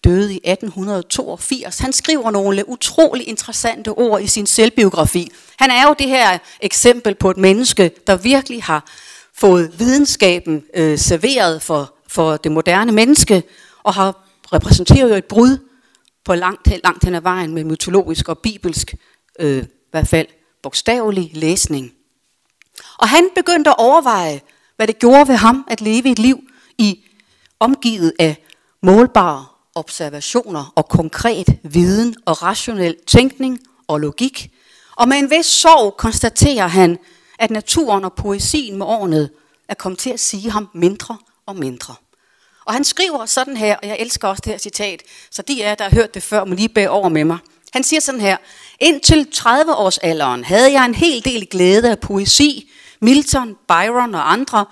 døde 0.03 0.33
i 0.33 0.39
1882, 0.43 1.79
han 1.79 1.93
skriver 1.93 2.31
nogle 2.31 2.69
utrolig 2.69 3.27
interessante 3.27 3.89
ord 3.89 4.21
i 4.21 4.27
sin 4.27 4.45
selvbiografi. 4.45 5.31
Han 5.59 5.71
er 5.71 5.87
jo 5.87 5.95
det 5.99 6.07
her 6.07 6.37
eksempel 6.61 7.15
på 7.15 7.31
et 7.31 7.37
menneske, 7.37 7.91
der 8.07 8.15
virkelig 8.15 8.63
har 8.63 8.85
fået 9.33 9.79
videnskaben 9.79 10.63
øh, 10.73 10.97
serveret 10.97 11.61
for 11.61 11.93
for 12.07 12.37
det 12.37 12.51
moderne 12.51 12.91
menneske, 12.91 13.43
og 13.83 13.93
har 13.93 14.27
repræsenteret 14.53 15.09
jo 15.09 15.15
et 15.15 15.25
brud 15.25 15.57
på 16.25 16.35
langt, 16.35 16.67
langt 16.83 17.03
hen 17.03 17.15
ad 17.15 17.21
vejen 17.21 17.53
med 17.53 17.63
mytologisk 17.63 18.29
og 18.29 18.39
bibelsk, 18.39 18.95
øh, 19.39 19.63
i 19.63 19.67
hvert 19.91 20.07
fald 20.07 20.27
bogstavelig 20.63 21.31
læsning. 21.33 21.91
Og 22.97 23.09
han 23.09 23.29
begyndte 23.35 23.69
at 23.69 23.75
overveje, 23.77 24.41
hvad 24.75 24.87
det 24.87 24.99
gjorde 24.99 25.27
ved 25.27 25.35
ham 25.35 25.65
at 25.69 25.81
leve 25.81 26.11
et 26.11 26.19
liv 26.19 26.39
i 26.77 27.03
omgivet 27.59 28.13
af 28.19 28.35
målbare 28.83 29.45
observationer 29.77 30.73
og 30.75 30.87
konkret 30.89 31.47
viden 31.63 32.15
og 32.25 32.43
rationel 32.43 32.95
tænkning 33.07 33.59
og 33.87 33.99
logik. 33.99 34.51
Og 34.95 35.07
med 35.07 35.17
en 35.17 35.29
vis 35.29 35.45
sorg 35.45 35.97
konstaterer 35.97 36.67
han, 36.67 36.97
at 37.39 37.51
naturen 37.51 38.05
og 38.05 38.13
poesien 38.13 38.77
med 38.77 38.85
årene 38.85 39.29
er 39.69 39.73
kommet 39.73 39.99
til 39.99 40.09
at 40.09 40.19
sige 40.19 40.51
ham 40.51 40.69
mindre 40.73 41.17
og 41.45 41.55
mindre. 41.55 41.95
Og 42.65 42.73
han 42.73 42.83
skriver 42.83 43.25
sådan 43.25 43.57
her, 43.57 43.75
og 43.75 43.87
jeg 43.87 43.97
elsker 43.99 44.27
også 44.27 44.41
det 44.45 44.51
her 44.51 44.59
citat, 44.59 45.03
så 45.31 45.41
de 45.41 45.65
af 45.65 45.69
jer, 45.69 45.75
der 45.75 45.83
har 45.83 45.95
hørt 45.95 46.13
det 46.13 46.23
før, 46.23 46.45
må 46.45 46.55
lige 46.55 46.69
bære 46.69 46.89
over 46.89 47.09
med 47.09 47.23
mig. 47.25 47.37
Han 47.73 47.83
siger 47.83 47.99
sådan 47.99 48.21
her, 48.21 48.37
indtil 48.79 49.31
30 49.31 49.75
års 49.75 49.97
alderen 49.97 50.43
havde 50.43 50.71
jeg 50.71 50.85
en 50.85 50.95
hel 50.95 51.25
del 51.25 51.47
glæde 51.47 51.91
af 51.91 51.99
poesi, 51.99 52.71
Milton, 53.01 53.55
Byron 53.67 54.15
og 54.15 54.31
andre, 54.31 54.65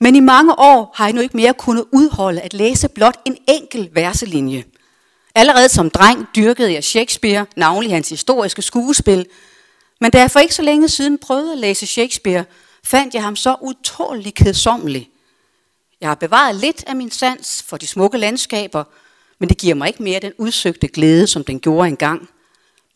men 0.00 0.16
i 0.16 0.20
mange 0.20 0.58
år 0.58 0.92
har 0.94 1.06
jeg 1.06 1.14
nu 1.14 1.20
ikke 1.20 1.36
mere 1.36 1.54
kunnet 1.54 1.84
udholde 1.92 2.40
at 2.40 2.54
læse 2.54 2.88
blot 2.88 3.20
en 3.24 3.36
enkel 3.48 3.90
verselinje. 3.92 4.64
Allerede 5.34 5.68
som 5.68 5.90
dreng 5.90 6.26
dyrkede 6.36 6.72
jeg 6.72 6.84
Shakespeare, 6.84 7.46
navnlig 7.56 7.92
hans 7.92 8.08
historiske 8.08 8.62
skuespil, 8.62 9.26
men 10.00 10.10
da 10.10 10.18
jeg 10.20 10.30
for 10.30 10.40
ikke 10.40 10.54
så 10.54 10.62
længe 10.62 10.88
siden 10.88 11.18
prøvede 11.18 11.52
at 11.52 11.58
læse 11.58 11.86
Shakespeare, 11.86 12.44
fandt 12.84 13.14
jeg 13.14 13.22
ham 13.22 13.36
så 13.36 13.56
utålig 13.62 14.34
kedsommelig, 14.34 15.10
jeg 16.00 16.08
har 16.10 16.14
bevaret 16.14 16.56
lidt 16.56 16.84
af 16.86 16.96
min 16.96 17.10
sans 17.10 17.64
for 17.68 17.76
de 17.76 17.86
smukke 17.86 18.18
landskaber, 18.18 18.84
men 19.40 19.48
det 19.48 19.58
giver 19.58 19.74
mig 19.74 19.88
ikke 19.88 20.02
mere 20.02 20.20
den 20.20 20.32
udsøgte 20.38 20.88
glæde, 20.88 21.26
som 21.26 21.44
den 21.44 21.60
gjorde 21.60 21.88
engang. 21.88 22.28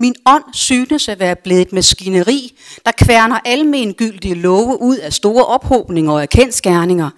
Min 0.00 0.14
ånd 0.26 0.44
synes 0.52 1.08
at 1.08 1.18
være 1.18 1.36
blevet 1.36 1.62
et 1.62 1.72
maskineri, 1.72 2.58
der 2.86 2.92
kværner 2.92 3.40
almengyldige 3.44 4.34
love 4.34 4.80
ud 4.80 4.96
af 4.96 5.12
store 5.12 5.46
ophobninger 5.46 6.12
og 6.12 6.22
erkendskærninger. 6.22 7.10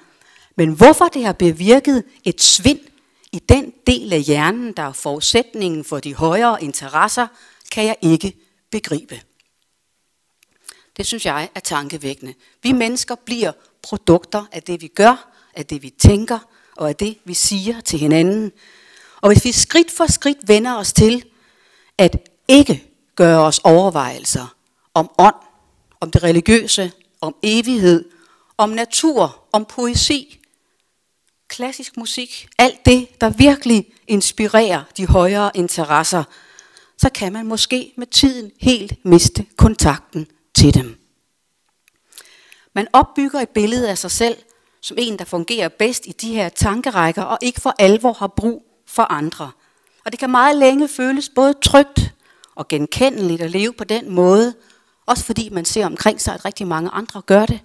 Men 0.57 0.73
hvorfor 0.73 1.05
det 1.05 1.25
har 1.25 1.33
bevirket 1.33 2.05
et 2.25 2.43
svind 2.43 2.81
i 3.33 3.39
den 3.39 3.73
del 3.87 4.13
af 4.13 4.21
hjernen, 4.21 4.73
der 4.73 4.83
er 4.83 4.93
forudsætningen 4.93 5.85
for 5.85 6.01
de 6.01 6.15
højere 6.15 6.65
interesser, 6.65 7.27
kan 7.73 7.85
jeg 7.85 7.97
ikke 8.03 8.37
begribe. 8.71 9.21
Det 10.97 11.07
synes 11.07 11.27
jeg 11.27 11.49
er 11.55 11.61
tankevækkende. 11.61 12.35
Vi 12.63 12.73
mennesker 12.73 13.15
bliver 13.15 13.53
produkter 13.83 14.45
af 14.53 14.63
det, 14.63 14.83
vi 14.83 14.89
gør, 14.89 15.33
af 15.55 15.67
det, 15.67 15.83
vi 15.83 15.91
tænker, 15.91 16.39
og 16.77 16.89
af 16.89 16.97
det, 16.97 17.19
vi 17.25 17.35
siger 17.35 17.81
til 17.81 17.99
hinanden. 17.99 18.53
Og 19.21 19.33
hvis 19.33 19.45
vi 19.45 19.53
skridt 19.53 19.91
for 19.91 20.13
skridt 20.13 20.49
vender 20.49 20.77
os 20.77 20.93
til 20.93 21.25
at 21.99 22.32
ikke 22.49 22.85
gøre 23.17 23.41
os 23.41 23.59
overvejelser 23.59 24.55
om 24.95 25.11
ånd, 25.19 25.35
om 26.01 26.11
det 26.11 26.23
religiøse, 26.23 26.93
om 27.21 27.35
evighed, 27.43 28.05
om 28.57 28.71
natur, 28.71 29.45
om 29.53 29.65
poesi, 29.65 30.41
klassisk 31.49 31.97
musik, 31.97 32.49
alt 32.59 32.87
det, 32.87 33.21
der 33.21 33.31
virkelig 33.31 33.87
inspirerer 34.09 34.83
de 34.97 35.07
højere 35.07 35.51
interesser, 35.55 36.25
så 36.99 37.09
kan 37.15 37.33
man 37.33 37.47
måske 37.47 37.93
med 37.97 38.07
tiden 38.07 38.51
helt 38.61 39.05
miste 39.05 39.47
kontakten 39.57 40.27
til 40.55 40.75
dem. 40.75 40.99
Man 42.75 42.87
opbygger 42.93 43.41
et 43.41 43.49
billede 43.49 43.91
af 43.91 43.99
sig 43.99 44.11
selv, 44.11 44.37
som 44.81 44.97
en, 45.01 45.19
der 45.19 45.25
fungerer 45.25 45.69
bedst 45.69 46.07
i 46.07 46.13
de 46.13 46.35
her 46.35 46.49
tankerækker, 46.49 47.23
og 47.23 47.39
ikke 47.43 47.61
for 47.61 47.75
alvor 47.79 48.13
har 48.13 48.27
brug 48.27 48.63
for 48.87 49.03
andre. 49.03 49.51
Og 50.05 50.13
det 50.13 50.19
kan 50.21 50.31
meget 50.31 50.57
længe 50.57 50.89
føles 50.89 51.29
både 51.29 51.55
trygt 51.63 52.15
og 52.55 52.69
genkendeligt 52.69 53.43
at 53.43 53.51
leve 53.51 53.73
på 53.73 53.85
den 53.85 54.11
måde, 54.11 54.55
også 55.07 55.25
fordi 55.25 55.49
man 55.49 55.65
ser 55.65 55.87
omkring 55.87 56.21
sig, 56.21 56.35
at 56.35 56.45
rigtig 56.45 56.67
mange 56.67 56.91
andre 56.91 57.23
gør 57.23 57.47
det. 57.47 57.61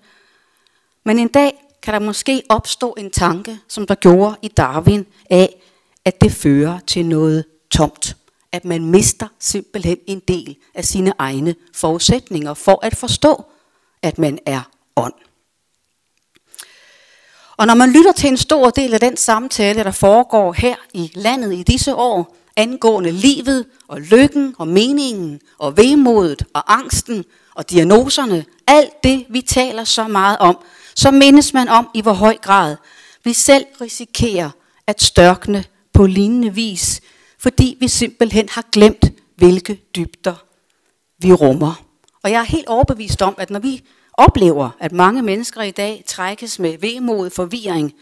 Men 1.03 1.19
en 1.19 1.27
dag 1.27 1.63
kan 1.81 1.93
der 1.93 1.99
måske 1.99 2.43
opstå 2.49 2.95
en 2.97 3.11
tanke, 3.11 3.59
som 3.67 3.87
der 3.87 3.95
gjorde 3.95 4.35
i 4.41 4.47
Darwin, 4.47 5.05
af, 5.29 5.61
at 6.05 6.21
det 6.21 6.31
fører 6.31 6.79
til 6.87 7.05
noget 7.05 7.45
tomt. 7.71 8.15
at 8.51 8.65
man 8.65 8.85
mister 8.85 9.27
simpelthen 9.39 9.97
en 10.07 10.19
del 10.19 10.57
af 10.73 10.85
sine 10.85 11.13
egne 11.19 11.55
forudsætninger 11.73 12.53
for 12.53 12.79
at 12.85 12.95
forstå, 12.95 13.45
at 14.01 14.17
man 14.17 14.39
er 14.45 14.61
ånd. 14.95 15.13
Og 17.57 17.67
når 17.67 17.75
man 17.75 17.91
lytter 17.91 18.11
til 18.11 18.29
en 18.29 18.37
stor 18.37 18.69
del 18.69 18.93
af 18.93 18.99
den 18.99 19.17
samtale, 19.17 19.83
der 19.83 19.91
foregår 19.91 20.53
her 20.53 20.75
i 20.93 21.11
landet 21.15 21.53
i 21.53 21.63
disse 21.63 21.95
år, 21.95 22.36
angående 22.57 23.11
livet 23.11 23.65
og 23.87 24.01
lykken 24.01 24.55
og 24.57 24.67
meningen 24.67 25.39
og 25.57 25.77
vemodet 25.77 26.45
og 26.53 26.73
angsten 26.73 27.25
og 27.55 27.69
diagnoserne, 27.69 28.45
alt 28.67 29.03
det 29.03 29.25
vi 29.29 29.41
taler 29.41 29.83
så 29.83 30.07
meget 30.07 30.37
om, 30.37 30.57
så 30.95 31.11
mindes 31.11 31.53
man 31.53 31.67
om 31.67 31.89
i 31.93 32.01
hvor 32.01 32.13
høj 32.13 32.37
grad 32.37 32.75
vi 33.23 33.33
selv 33.33 33.65
risikerer 33.81 34.49
at 34.87 35.01
størkne 35.01 35.63
på 35.93 36.05
lignende 36.05 36.53
vis, 36.53 37.01
fordi 37.39 37.77
vi 37.79 37.87
simpelthen 37.87 38.49
har 38.51 38.65
glemt, 38.71 39.05
hvilke 39.35 39.79
dybder 39.95 40.35
vi 41.19 41.33
rummer. 41.33 41.83
Og 42.23 42.31
jeg 42.31 42.39
er 42.39 42.45
helt 42.45 42.67
overbevist 42.67 43.21
om, 43.21 43.35
at 43.37 43.49
når 43.49 43.59
vi 43.59 43.83
oplever, 44.13 44.69
at 44.79 44.91
mange 44.91 45.21
mennesker 45.21 45.61
i 45.61 45.71
dag 45.71 46.03
trækkes 46.07 46.59
med 46.59 46.77
vemod, 46.77 47.29
forvirring, 47.29 47.93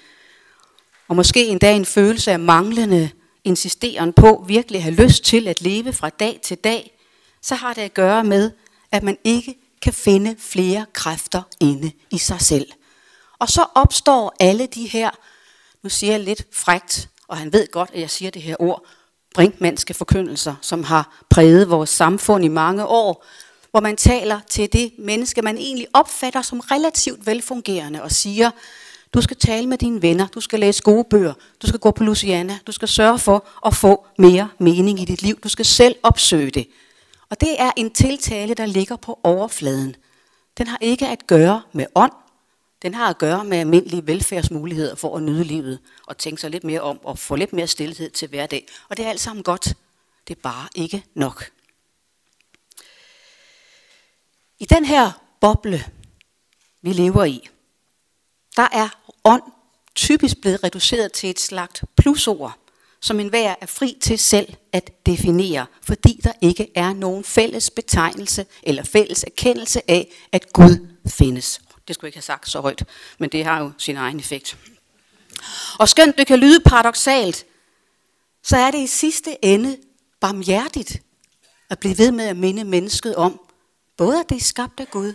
og 1.08 1.16
måske 1.16 1.48
endda 1.48 1.76
en 1.76 1.86
følelse 1.86 2.32
af 2.32 2.40
manglende 2.40 3.10
insisteren 3.46 4.14
på 4.14 4.44
virkelig 4.48 4.78
at 4.78 4.84
have 4.84 4.96
lyst 4.96 5.24
til 5.24 5.48
at 5.48 5.62
leve 5.62 5.94
fra 5.94 6.10
dag 6.10 6.40
til 6.44 6.58
dag, 6.58 6.98
så 7.42 7.56
har 7.56 7.74
det 7.74 7.82
at 7.82 7.94
gøre 7.94 8.24
med, 8.24 8.52
at 8.92 9.04
man 9.04 9.18
ikke 9.24 9.56
kan 9.82 9.94
finde 9.94 10.36
flere 10.40 10.86
kræfter 10.94 11.42
inde 11.60 11.92
i 12.12 12.18
sig 12.18 12.42
selv. 12.42 12.68
Og 13.40 13.50
så 13.50 13.66
opstår 13.76 14.36
alle 14.40 14.68
de 14.68 14.88
her, 14.88 15.10
nu 15.84 15.90
siger 15.90 16.12
jeg 16.12 16.20
lidt 16.20 16.44
frægt, 16.52 17.10
og 17.28 17.38
han 17.38 17.54
ved 17.54 17.72
godt, 17.72 17.90
at 17.94 18.02
jeg 18.02 18.10
siger 18.10 18.32
det 18.32 18.42
her 18.42 18.56
ord, 18.60 18.86
brinkmandske 19.34 19.94
forkyndelser, 19.94 20.56
som 20.62 20.84
har 20.84 21.24
præget 21.30 21.70
vores 21.70 21.90
samfund 21.90 22.46
i 22.46 22.48
mange 22.48 22.86
år, 22.86 23.26
hvor 23.72 23.80
man 23.80 23.98
taler 23.98 24.40
til 24.50 24.74
det 24.74 24.92
menneske, 24.98 25.42
man 25.42 25.58
egentlig 25.58 25.88
opfatter 25.94 26.42
som 26.42 26.60
relativt 26.60 27.26
velfungerende 27.26 28.04
og 28.04 28.12
siger, 28.12 28.52
du 29.16 29.22
skal 29.22 29.38
tale 29.38 29.68
med 29.68 29.78
dine 29.78 30.02
venner, 30.02 30.28
du 30.28 30.42
skal 30.42 30.60
læse 30.60 30.84
gode 30.84 31.04
bøger, 31.04 31.34
du 31.62 31.68
skal 31.68 31.80
gå 31.80 31.92
på 31.92 32.04
Luciana, 32.04 32.60
du 32.68 32.72
skal 32.72 32.88
sørge 32.88 33.20
for 33.20 33.48
at 33.66 33.76
få 33.76 34.08
mere 34.18 34.50
mening 34.60 35.02
i 35.02 35.06
dit 35.06 35.22
liv, 35.22 35.40
du 35.40 35.50
skal 35.50 35.66
selv 35.66 35.96
opsøge 36.04 36.52
det. 36.52 36.68
Og 37.30 37.42
det 37.42 37.62
er 37.62 37.72
en 37.78 37.92
tiltale, 37.92 38.54
der 38.54 38.66
ligger 38.66 38.96
på 38.96 39.20
overfladen. 39.24 39.96
Den 40.58 40.68
har 40.68 40.78
ikke 40.82 41.08
at 41.08 41.28
gøre 41.28 41.62
med 41.74 41.86
ånd, 41.96 42.12
den 42.82 42.94
har 42.94 43.10
at 43.10 43.18
gøre 43.18 43.46
med 43.46 43.58
almindelige 43.58 44.08
velfærdsmuligheder 44.08 44.96
for 44.96 45.18
at 45.18 45.24
nyde 45.24 45.44
livet 45.44 45.80
og 46.08 46.18
tænke 46.18 46.42
sig 46.42 46.52
lidt 46.52 46.64
mere 46.64 46.82
om 46.82 47.00
og 47.06 47.20
få 47.20 47.36
lidt 47.36 47.54
mere 47.54 47.68
stillhed 47.68 48.10
til 48.10 48.28
hverdag. 48.28 48.68
Og 48.90 48.98
det 48.98 49.06
er 49.06 49.10
alt 49.10 49.20
sammen 49.20 49.44
godt. 49.44 49.74
Det 50.28 50.36
er 50.38 50.42
bare 50.42 50.68
ikke 50.76 51.04
nok. 51.14 51.50
I 54.60 54.66
den 54.66 54.86
her 54.86 55.12
boble, 55.42 55.84
vi 56.82 56.94
lever 56.94 57.24
i, 57.24 57.50
der 58.58 58.68
er 58.72 58.90
ånd 59.24 59.44
typisk 59.96 60.42
blevet 60.42 60.64
reduceret 60.64 61.12
til 61.12 61.30
et 61.30 61.40
slags 61.40 61.84
plusord, 61.98 62.60
som 63.02 63.20
enhver 63.20 63.56
er 63.62 63.66
fri 63.66 63.98
til 64.02 64.20
selv 64.20 64.54
at 64.72 65.06
definere, 65.06 65.66
fordi 65.82 66.20
der 66.24 66.32
ikke 66.42 66.72
er 66.76 66.94
nogen 66.94 67.24
fælles 67.24 67.72
betegnelse 67.72 68.46
eller 68.64 68.84
fælles 68.84 69.24
erkendelse 69.24 69.92
af, 69.92 70.12
at 70.32 70.54
Gud 70.54 70.88
findes. 71.08 71.62
Det 71.88 71.96
skulle 71.96 72.06
jeg 72.06 72.10
ikke 72.10 72.18
have 72.18 72.22
sagt 72.22 72.50
så 72.50 72.60
højt, 72.62 72.84
men 73.20 73.30
det 73.30 73.46
har 73.46 73.60
jo 73.60 73.72
sin 73.78 73.98
egen 73.98 74.20
effekt. 74.20 74.58
Og 75.80 75.90
skønt 75.90 76.18
det 76.18 76.28
kan 76.28 76.40
lyde 76.40 76.60
paradoxalt, 76.60 77.46
så 78.44 78.58
er 78.58 78.72
det 78.72 78.80
i 78.80 78.88
sidste 78.88 79.46
ende 79.46 79.78
barmhjertigt 80.20 81.02
at 81.70 81.80
blive 81.80 81.98
ved 81.98 82.12
med 82.12 82.26
at 82.26 82.38
minde 82.38 82.64
mennesket 82.64 83.16
om, 83.16 83.40
både 83.98 84.20
at 84.20 84.30
det 84.30 84.36
er 84.36 84.42
skabt 84.42 84.80
af 84.80 84.88
Gud, 84.92 85.14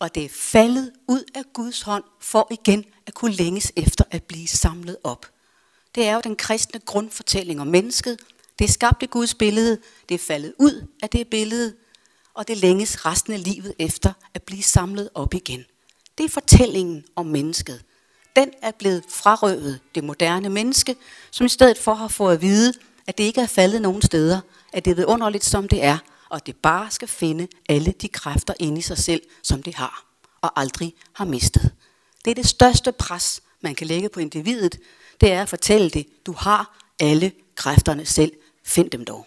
og 0.00 0.14
det 0.14 0.24
er 0.24 0.28
faldet 0.28 0.92
ud 1.08 1.24
af 1.34 1.42
Guds 1.52 1.82
hånd 1.82 2.04
for 2.20 2.48
igen 2.50 2.84
at 3.06 3.14
kunne 3.14 3.32
længes 3.32 3.72
efter 3.76 4.04
at 4.10 4.22
blive 4.22 4.48
samlet 4.48 4.96
op. 5.04 5.26
Det 5.94 6.06
er 6.06 6.14
jo 6.14 6.20
den 6.24 6.36
kristne 6.36 6.80
grundfortælling 6.80 7.60
om 7.60 7.66
mennesket. 7.66 8.20
Det 8.58 8.64
er 8.64 8.68
skabt 8.68 9.02
i 9.02 9.06
Guds 9.06 9.34
billede, 9.34 9.78
det 10.08 10.14
er 10.14 10.18
faldet 10.18 10.54
ud 10.58 10.86
af 11.02 11.10
det 11.10 11.28
billede, 11.28 11.74
og 12.34 12.48
det 12.48 12.56
længes 12.56 13.06
resten 13.06 13.32
af 13.32 13.44
livet 13.44 13.74
efter 13.78 14.12
at 14.34 14.42
blive 14.42 14.62
samlet 14.62 15.08
op 15.14 15.34
igen. 15.34 15.64
Det 16.18 16.24
er 16.24 16.28
fortællingen 16.28 17.04
om 17.16 17.26
mennesket. 17.26 17.84
Den 18.36 18.50
er 18.62 18.70
blevet 18.70 19.04
frarøvet 19.08 19.80
det 19.94 20.04
moderne 20.04 20.48
menneske, 20.48 20.96
som 21.30 21.46
i 21.46 21.48
stedet 21.48 21.78
for 21.78 21.94
har 21.94 22.08
fået 22.08 22.34
at 22.34 22.42
vide, 22.42 22.72
at 23.06 23.18
det 23.18 23.24
ikke 23.24 23.40
er 23.40 23.46
faldet 23.46 23.82
nogen 23.82 24.02
steder, 24.02 24.40
at 24.72 24.84
det 24.84 24.98
er 24.98 25.06
underligt 25.06 25.44
som 25.44 25.68
det 25.68 25.84
er, 25.84 25.98
og 26.30 26.46
det 26.46 26.56
bare 26.56 26.90
skal 26.90 27.08
finde 27.08 27.48
alle 27.68 27.92
de 27.92 28.08
kræfter 28.08 28.54
inde 28.60 28.78
i 28.78 28.82
sig 28.82 28.98
selv, 28.98 29.22
som 29.42 29.62
det 29.62 29.74
har, 29.74 30.04
og 30.40 30.60
aldrig 30.60 30.94
har 31.12 31.24
mistet. 31.24 31.74
Det 32.24 32.30
er 32.30 32.34
det 32.34 32.48
største 32.48 32.92
pres, 32.92 33.42
man 33.60 33.74
kan 33.74 33.86
lægge 33.86 34.08
på 34.08 34.20
individet, 34.20 34.80
det 35.20 35.32
er 35.32 35.42
at 35.42 35.48
fortælle 35.48 35.90
det, 35.90 36.26
du 36.26 36.32
har 36.32 36.78
alle 37.00 37.32
kræfterne 37.54 38.06
selv, 38.06 38.32
find 38.64 38.90
dem 38.90 39.04
dog. 39.04 39.26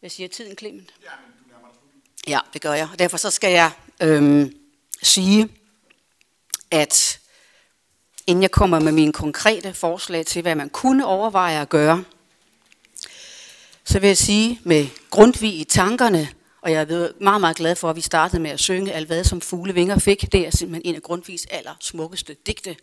Hvad 0.00 0.10
siger 0.10 0.28
tiden, 0.28 0.58
Clement? 0.58 0.94
Ja, 1.02 1.10
Ja, 2.26 2.38
det 2.52 2.62
gør 2.62 2.72
jeg. 2.72 2.88
Derfor 2.98 3.16
så 3.16 3.30
skal 3.30 3.52
jeg 3.52 3.70
øhm, 4.02 4.56
sige, 5.02 5.48
at 6.70 7.20
inden 8.26 8.42
jeg 8.42 8.50
kommer 8.50 8.80
med 8.80 8.92
mine 8.92 9.12
konkrete 9.12 9.74
forslag 9.74 10.26
til, 10.26 10.42
hvad 10.42 10.54
man 10.54 10.70
kunne 10.70 11.06
overveje 11.06 11.60
at 11.60 11.68
gøre, 11.68 12.04
så 13.84 13.98
vil 13.98 14.06
jeg 14.06 14.16
sige 14.16 14.60
med 14.64 14.86
Grundtvig 15.10 15.60
i 15.60 15.64
tankerne, 15.64 16.28
og 16.60 16.72
jeg 16.72 16.82
er 16.82 17.08
meget, 17.20 17.40
meget 17.40 17.56
glad 17.56 17.76
for, 17.76 17.90
at 17.90 17.96
vi 17.96 18.00
startede 18.00 18.42
med 18.42 18.50
at 18.50 18.60
synge 18.60 18.92
Alt 18.92 19.06
hvad 19.06 19.24
som 19.24 19.40
fuglevinger 19.40 19.98
fik. 19.98 20.32
Det 20.32 20.46
er 20.46 20.50
simpelthen 20.50 20.90
en 20.90 20.94
af 20.94 21.02
Grundtvigs 21.02 21.46
aller 21.50 21.74
smukkeste 21.80 22.36
digte. 22.46 22.76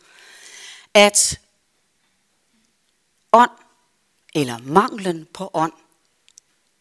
At 0.93 1.39
ånd, 3.33 3.49
eller 4.35 4.57
manglen 4.57 5.27
på 5.33 5.51
ånd, 5.53 5.73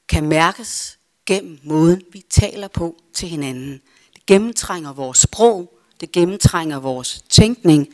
kan 0.08 0.28
mærkes 0.28 0.98
gennem 1.26 1.58
måden, 1.62 2.02
vi 2.12 2.24
taler 2.30 2.68
på 2.68 2.96
til 3.14 3.28
hinanden. 3.28 3.82
Det 4.14 4.26
gennemtrænger 4.26 4.92
vores 4.92 5.18
sprog, 5.18 5.78
det 6.00 6.12
gennemtrænger 6.12 6.78
vores 6.78 7.24
tænkning, 7.28 7.88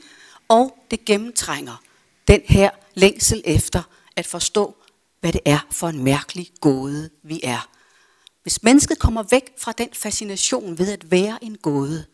og 0.49 0.79
det 0.91 1.05
gennemtrænger 1.05 1.83
den 2.29 2.41
her 2.45 2.71
længsel 2.95 3.43
efter 3.45 3.83
at 4.17 4.27
forstå, 4.27 4.77
hvad 5.21 5.33
det 5.33 5.41
er 5.45 5.67
for 5.71 5.89
en 5.89 6.05
mærkelig 6.05 6.51
gåde, 6.61 7.11
vi 7.23 7.41
er. 7.43 7.69
Hvis 8.43 8.63
mennesket 8.63 8.99
kommer 8.99 9.23
væk 9.23 9.53
fra 9.59 9.73
den 9.73 9.89
fascination 9.93 10.79
ved 10.79 10.93
at 10.93 11.11
være 11.11 11.45
en 11.45 11.57
gåde, 11.57 12.05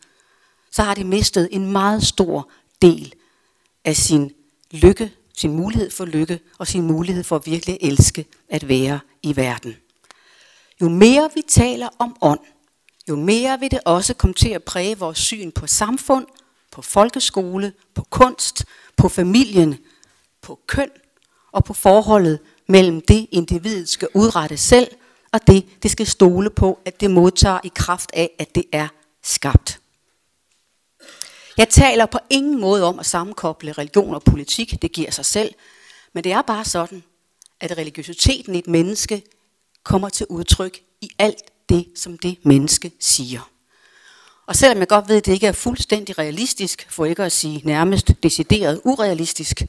så 0.71 0.83
har 0.83 0.93
det 0.93 1.05
mistet 1.05 1.49
en 1.51 1.71
meget 1.71 2.03
stor 2.03 2.49
del 2.81 3.13
af 3.85 3.95
sin 3.95 4.31
lykke, 4.71 5.11
sin 5.37 5.53
mulighed 5.53 5.91
for 5.91 6.05
lykke 6.05 6.39
og 6.57 6.67
sin 6.67 6.81
mulighed 6.81 7.23
for 7.23 7.35
at 7.35 7.45
virkelig 7.45 7.77
elske 7.81 8.25
at 8.49 8.67
være 8.67 8.99
i 9.23 9.35
verden. 9.35 9.75
Jo 10.81 10.89
mere 10.89 11.29
vi 11.35 11.41
taler 11.47 11.89
om 11.99 12.15
ånd, 12.21 12.39
jo 13.09 13.15
mere 13.15 13.59
vil 13.59 13.71
det 13.71 13.79
også 13.85 14.13
komme 14.13 14.33
til 14.33 14.49
at 14.49 14.63
præge 14.63 14.97
vores 14.97 15.17
syn 15.17 15.51
på 15.51 15.67
samfund, 15.67 16.25
på 16.71 16.81
folkeskole, 16.81 17.73
på 17.93 18.03
kunst, 18.09 18.65
på 18.97 19.09
familien, 19.09 19.77
på 20.41 20.59
køn 20.67 20.89
og 21.51 21.63
på 21.63 21.73
forholdet 21.73 22.39
mellem 22.67 23.01
det, 23.01 23.27
individet 23.31 23.89
skal 23.89 24.07
udrette 24.13 24.57
selv, 24.57 24.87
og 25.31 25.47
det, 25.47 25.83
det 25.83 25.91
skal 25.91 26.07
stole 26.07 26.49
på, 26.49 26.79
at 26.85 27.01
det 27.01 27.11
modtager 27.11 27.59
i 27.63 27.71
kraft 27.75 28.11
af, 28.13 28.31
at 28.39 28.55
det 28.55 28.63
er 28.71 28.87
skabt. 29.23 29.79
Jeg 31.57 31.69
taler 31.69 32.05
på 32.05 32.19
ingen 32.29 32.61
måde 32.61 32.83
om 32.83 32.99
at 32.99 33.05
sammenkoble 33.05 33.71
religion 33.71 34.15
og 34.15 34.23
politik, 34.23 34.81
det 34.81 34.91
giver 34.91 35.11
sig 35.11 35.25
selv, 35.25 35.53
men 36.13 36.23
det 36.23 36.31
er 36.31 36.41
bare 36.41 36.65
sådan, 36.65 37.03
at 37.59 37.77
religiøsiteten 37.77 38.55
i 38.55 38.59
et 38.59 38.67
menneske 38.67 39.23
kommer 39.83 40.09
til 40.09 40.25
udtryk 40.29 40.79
i 41.01 41.09
alt 41.19 41.69
det, 41.69 41.85
som 41.95 42.17
det 42.17 42.37
menneske 42.45 42.91
siger. 42.99 43.49
Og 44.47 44.55
selvom 44.55 44.77
jeg 44.77 44.87
godt 44.87 45.07
ved, 45.07 45.17
at 45.17 45.25
det 45.25 45.33
ikke 45.33 45.47
er 45.47 45.51
fuldstændig 45.51 46.17
realistisk, 46.17 46.87
for 46.89 47.05
ikke 47.05 47.23
at 47.23 47.31
sige 47.31 47.61
nærmest 47.65 48.11
decideret 48.23 48.81
urealistisk, 48.83 49.61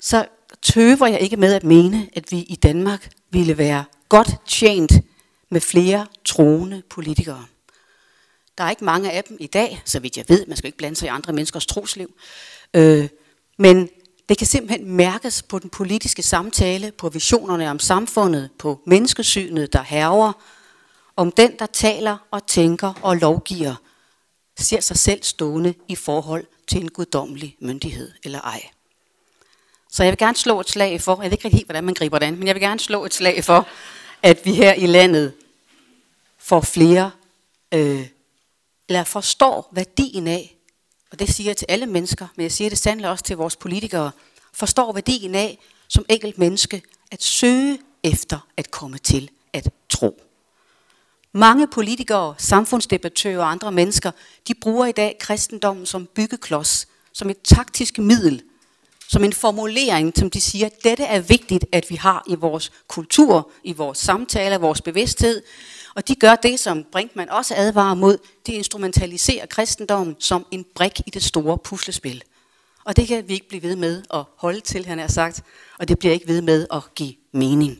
så 0.00 0.26
tøver 0.62 1.06
jeg 1.06 1.20
ikke 1.20 1.36
med 1.36 1.54
at 1.54 1.64
mene, 1.64 2.08
at 2.12 2.32
vi 2.32 2.38
i 2.38 2.56
Danmark 2.56 3.10
ville 3.30 3.58
være 3.58 3.84
godt 4.08 4.30
tjent 4.46 4.92
med 5.50 5.60
flere 5.60 6.06
troende 6.24 6.82
politikere. 6.90 7.44
Der 8.58 8.64
er 8.64 8.70
ikke 8.70 8.84
mange 8.84 9.10
af 9.10 9.24
dem 9.24 9.36
i 9.40 9.46
dag, 9.46 9.82
så 9.84 10.00
vidt 10.00 10.16
jeg 10.16 10.24
ved. 10.28 10.46
Man 10.46 10.56
skal 10.56 10.68
ikke 10.68 10.78
blande 10.78 10.96
sig 10.96 11.06
i 11.06 11.08
andre 11.08 11.32
menneskers 11.32 11.66
trosliv. 11.66 12.14
Øh, 12.74 13.08
men 13.58 13.88
det 14.28 14.38
kan 14.38 14.46
simpelthen 14.46 14.90
mærkes 14.90 15.42
på 15.42 15.58
den 15.58 15.70
politiske 15.70 16.22
samtale, 16.22 16.92
på 16.92 17.08
visionerne 17.08 17.70
om 17.70 17.78
samfundet, 17.78 18.50
på 18.58 18.80
menneskesynet, 18.86 19.72
der 19.72 19.82
herver, 19.82 20.32
om 21.16 21.32
den, 21.32 21.58
der 21.58 21.66
taler 21.66 22.16
og 22.30 22.46
tænker 22.46 22.92
og 23.02 23.16
lovgiver, 23.16 23.74
ser 24.58 24.80
sig 24.80 24.98
selv 24.98 25.22
stående 25.22 25.74
i 25.88 25.94
forhold 25.94 26.44
til 26.68 26.80
en 26.80 26.90
guddommelig 26.90 27.56
myndighed 27.60 28.10
eller 28.24 28.40
ej. 28.40 28.62
Så 29.92 30.02
jeg 30.02 30.10
vil 30.10 30.18
gerne 30.18 30.36
slå 30.36 30.60
et 30.60 30.70
slag 30.70 31.00
for, 31.00 31.22
jeg 31.22 31.30
ved 31.30 31.38
ikke 31.38 31.56
helt, 31.56 31.66
hvordan 31.66 31.84
man 31.84 31.94
griber 31.94 32.18
det 32.18 32.26
an, 32.26 32.38
men 32.38 32.46
jeg 32.46 32.54
vil 32.54 32.62
gerne 32.62 32.80
slå 32.80 33.04
et 33.04 33.14
slag 33.14 33.44
for, 33.44 33.68
at 34.22 34.44
vi 34.44 34.54
her 34.54 34.74
i 34.74 34.86
landet 34.86 35.32
får 36.38 36.60
flere, 36.60 37.10
øh, 37.74 38.06
eller 38.88 39.04
forstår 39.04 39.68
værdien 39.72 40.26
af, 40.26 40.56
og 41.10 41.18
det 41.18 41.28
siger 41.28 41.50
jeg 41.50 41.56
til 41.56 41.66
alle 41.68 41.86
mennesker, 41.86 42.26
men 42.36 42.42
jeg 42.42 42.52
siger 42.52 42.68
det 42.68 42.78
sandelig 42.78 43.10
også 43.10 43.24
til 43.24 43.36
vores 43.36 43.56
politikere, 43.56 44.10
forstår 44.52 44.92
værdien 44.92 45.34
af 45.34 45.58
som 45.88 46.04
enkelt 46.08 46.38
menneske 46.38 46.82
at 47.10 47.22
søge 47.22 47.78
efter 48.02 48.48
at 48.56 48.70
komme 48.70 48.98
til 48.98 49.30
at 49.52 49.70
tro. 49.88 50.22
Mange 51.32 51.66
politikere, 51.66 52.34
samfundsdebattører 52.38 53.38
og 53.38 53.50
andre 53.50 53.72
mennesker, 53.72 54.10
de 54.48 54.54
bruger 54.54 54.86
i 54.86 54.92
dag 54.92 55.16
kristendommen 55.20 55.86
som 55.86 56.06
byggeklods, 56.06 56.86
som 57.12 57.30
et 57.30 57.42
taktisk 57.42 57.98
middel, 57.98 58.42
som 59.08 59.24
en 59.24 59.32
formulering, 59.32 60.12
som 60.16 60.30
de 60.30 60.40
siger, 60.40 60.68
dette 60.84 61.04
er 61.04 61.20
vigtigt, 61.20 61.64
at 61.72 61.90
vi 61.90 61.94
har 61.94 62.24
i 62.28 62.34
vores 62.34 62.72
kultur, 62.88 63.50
i 63.64 63.72
vores 63.72 63.98
samtaler, 63.98 64.58
vores 64.58 64.82
bevidsthed. 64.82 65.42
Og 65.94 66.08
de 66.08 66.14
gør 66.14 66.34
det, 66.34 66.60
som 66.60 66.84
Brinkmann 66.92 67.30
også 67.30 67.54
advarer 67.56 67.94
mod, 67.94 68.18
det 68.46 68.52
instrumentaliserer 68.52 69.46
kristendommen 69.46 70.16
som 70.18 70.46
en 70.50 70.64
brik 70.74 71.00
i 71.06 71.10
det 71.10 71.22
store 71.22 71.58
puslespil. 71.58 72.22
Og 72.84 72.96
det 72.96 73.08
kan 73.08 73.28
vi 73.28 73.32
ikke 73.32 73.48
blive 73.48 73.62
ved 73.62 73.76
med 73.76 74.02
at 74.14 74.24
holde 74.36 74.60
til, 74.60 74.86
han 74.86 74.98
har 74.98 75.06
sagt, 75.06 75.42
og 75.78 75.88
det 75.88 75.98
bliver 75.98 76.14
ikke 76.14 76.28
ved 76.28 76.42
med 76.42 76.66
at 76.72 76.82
give 76.94 77.14
mening. 77.32 77.78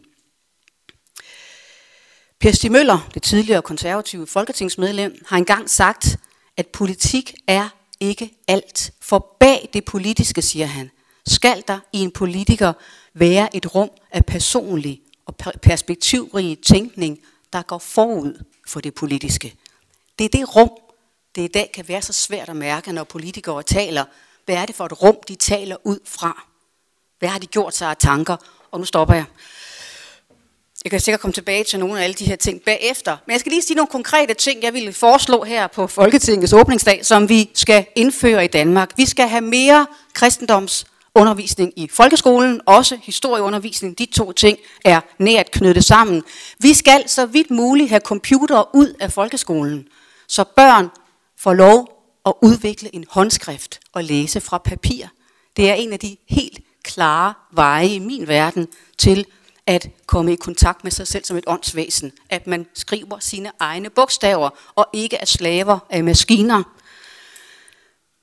Per 2.41 2.53
Stig 2.53 2.73
Møller, 2.73 3.09
det 3.15 3.23
tidligere 3.23 3.63
konservative 3.63 4.27
folketingsmedlem, 4.27 5.25
har 5.27 5.37
engang 5.37 5.71
sagt, 5.71 6.17
at 6.57 6.67
politik 6.67 7.35
er 7.47 7.69
ikke 8.01 8.31
alt. 8.49 8.93
For 9.01 9.37
bag 9.41 9.69
det 9.73 9.85
politiske, 9.85 10.43
siger 10.43 10.67
han, 10.67 10.91
skal 11.27 11.63
der 11.69 11.79
i 11.93 11.99
en 11.99 12.11
politiker 12.11 12.73
være 13.15 13.57
et 13.57 13.75
rum 13.75 13.91
af 14.11 14.27
personlig 14.27 15.01
og 15.27 15.37
perspektivrig 15.63 16.59
tænkning, 16.67 17.19
der 17.53 17.63
går 17.63 17.79
forud 17.79 18.45
for 18.67 18.81
det 18.81 18.95
politiske. 18.95 19.55
Det 20.19 20.25
er 20.25 20.29
det 20.29 20.57
rum, 20.57 20.71
det 21.35 21.43
i 21.43 21.49
dag 21.49 21.71
kan 21.75 21.89
være 21.89 22.03
så 22.03 22.13
svært 22.13 22.49
at 22.49 22.57
mærke, 22.57 22.93
når 22.93 23.05
politikere 23.05 23.63
taler. 23.63 24.05
Hvad 24.45 24.57
er 24.57 24.67
det 24.67 24.75
for 24.75 24.87
et 24.87 25.03
rum, 25.03 25.17
de 25.29 25.35
taler 25.35 25.77
ud 25.85 25.99
fra? 26.07 26.47
Hvad 27.19 27.29
har 27.29 27.39
de 27.39 27.47
gjort 27.47 27.77
sig 27.77 27.91
af 27.91 27.97
tanker? 27.97 28.37
Og 28.71 28.79
nu 28.79 28.85
stopper 28.85 29.15
jeg. 29.15 29.25
Jeg 30.85 30.91
kan 30.91 31.01
sikkert 31.01 31.21
komme 31.21 31.33
tilbage 31.33 31.65
til 31.65 31.79
nogle 31.79 32.01
af 32.01 32.05
alle 32.05 32.15
de 32.15 32.25
her 32.25 32.37
ting 32.37 32.63
bagefter. 32.63 33.17
Men 33.27 33.33
jeg 33.33 33.41
skal 33.41 33.53
lige 33.53 33.63
sige 33.63 33.77
nogle 33.77 33.89
konkrete 33.89 34.35
ting, 34.35 34.63
jeg 34.63 34.73
ville 34.73 34.93
foreslå 34.93 35.45
her 35.45 35.67
på 35.67 35.87
Folketingets 35.87 36.53
åbningsdag, 36.53 37.07
som 37.07 37.29
vi 37.29 37.51
skal 37.55 37.87
indføre 37.97 38.45
i 38.45 38.49
Danmark. 38.49 38.91
Vi 38.97 39.07
skal 39.07 39.29
have 39.29 39.41
mere 39.41 39.87
kristendoms 40.13 40.87
undervisning 41.15 41.73
i 41.77 41.89
folkeskolen, 41.89 42.61
også 42.67 42.99
historieundervisning. 43.03 43.99
De 43.99 44.07
to 44.07 44.33
ting 44.33 44.59
er 44.85 45.01
nært 45.19 45.51
knyttet 45.51 45.85
sammen. 45.85 46.23
Vi 46.59 46.75
skal 46.75 47.09
så 47.09 47.27
vidt 47.27 47.51
muligt 47.51 47.89
have 47.89 48.01
computere 48.01 48.65
ud 48.75 48.95
af 49.01 49.13
folkeskolen, 49.13 49.89
så 50.29 50.45
børn 50.57 50.89
får 51.39 51.53
lov 51.53 51.89
at 52.27 52.33
udvikle 52.43 52.95
en 52.95 53.05
håndskrift 53.11 53.81
og 53.93 54.05
læse 54.05 54.41
fra 54.41 54.59
papir. 54.59 55.07
Det 55.57 55.71
er 55.71 55.75
en 55.75 55.93
af 55.93 55.99
de 55.99 56.17
helt 56.29 56.61
klare 56.85 57.35
veje 57.53 57.89
i 57.89 57.99
min 57.99 58.29
verden 58.29 58.69
til 58.99 59.27
at 59.67 59.89
komme 60.07 60.33
i 60.33 60.37
kontakt 60.37 60.85
med 60.85 60.91
sig 60.91 61.07
selv 61.07 61.25
som 61.25 61.37
et 61.37 61.45
åndsvæsen. 61.47 62.13
At 62.31 62.47
man 62.47 62.67
skriver 62.75 63.19
sine 63.19 63.51
egne 63.61 63.91
bogstaver 63.91 64.51
og 64.75 64.87
ikke 64.93 65.17
er 65.17 65.25
slaver 65.25 65.79
af 65.91 66.05
maskiner. 66.05 66.63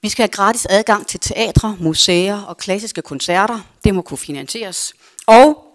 Vi 0.02 0.10
skal 0.10 0.24
have 0.24 0.32
gratis 0.32 0.68
adgang 0.70 1.08
til 1.08 1.20
teatre, 1.20 1.78
museer 1.80 2.42
og 2.42 2.58
klassiske 2.58 3.02
koncerter. 3.02 3.60
Det 3.84 3.96
må 3.96 4.02
kunne 4.02 4.18
finansieres. 4.18 4.94
Og 5.28 5.66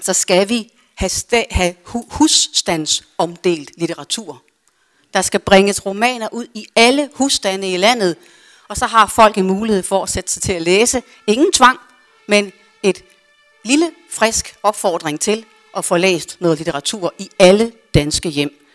så 0.00 0.12
skal 0.12 0.48
vi 0.48 0.72
have, 0.94 1.10
have 1.50 1.74
husstandsomdelt 1.86 3.70
litteratur. 3.76 4.42
Der 5.14 5.22
skal 5.22 5.40
bringes 5.40 5.86
romaner 5.86 6.28
ud 6.32 6.46
i 6.54 6.66
alle 6.76 7.10
husstande 7.14 7.72
i 7.72 7.76
landet, 7.76 8.16
og 8.68 8.76
så 8.76 8.86
har 8.86 9.06
folk 9.06 9.38
en 9.38 9.46
mulighed 9.46 9.82
for 9.82 10.02
at 10.02 10.08
sætte 10.08 10.32
sig 10.32 10.42
til 10.42 10.52
at 10.52 10.62
læse. 10.62 11.02
Ingen 11.26 11.52
tvang, 11.52 11.78
men 12.28 12.52
et 12.82 13.04
lille, 13.64 13.90
frisk 14.10 14.56
opfordring 14.62 15.20
til 15.20 15.44
at 15.76 15.84
få 15.84 15.96
læst 15.96 16.36
noget 16.40 16.58
litteratur 16.58 17.14
i 17.18 17.30
alle 17.38 17.72
danske 17.94 18.28
hjem. 18.28 18.66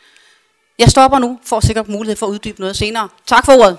Jeg 0.80 0.90
stopper 0.90 1.20
nu, 1.20 1.40
for 1.44 1.58
at 1.58 1.64
sikkert 1.64 1.88
mulighed 1.88 2.16
for 2.16 2.26
at 2.26 2.32
uddybe 2.32 2.60
noget 2.60 2.78
senere. 2.78 3.10
Tak 3.28 3.46
for 3.46 3.54
ordet. 3.54 3.78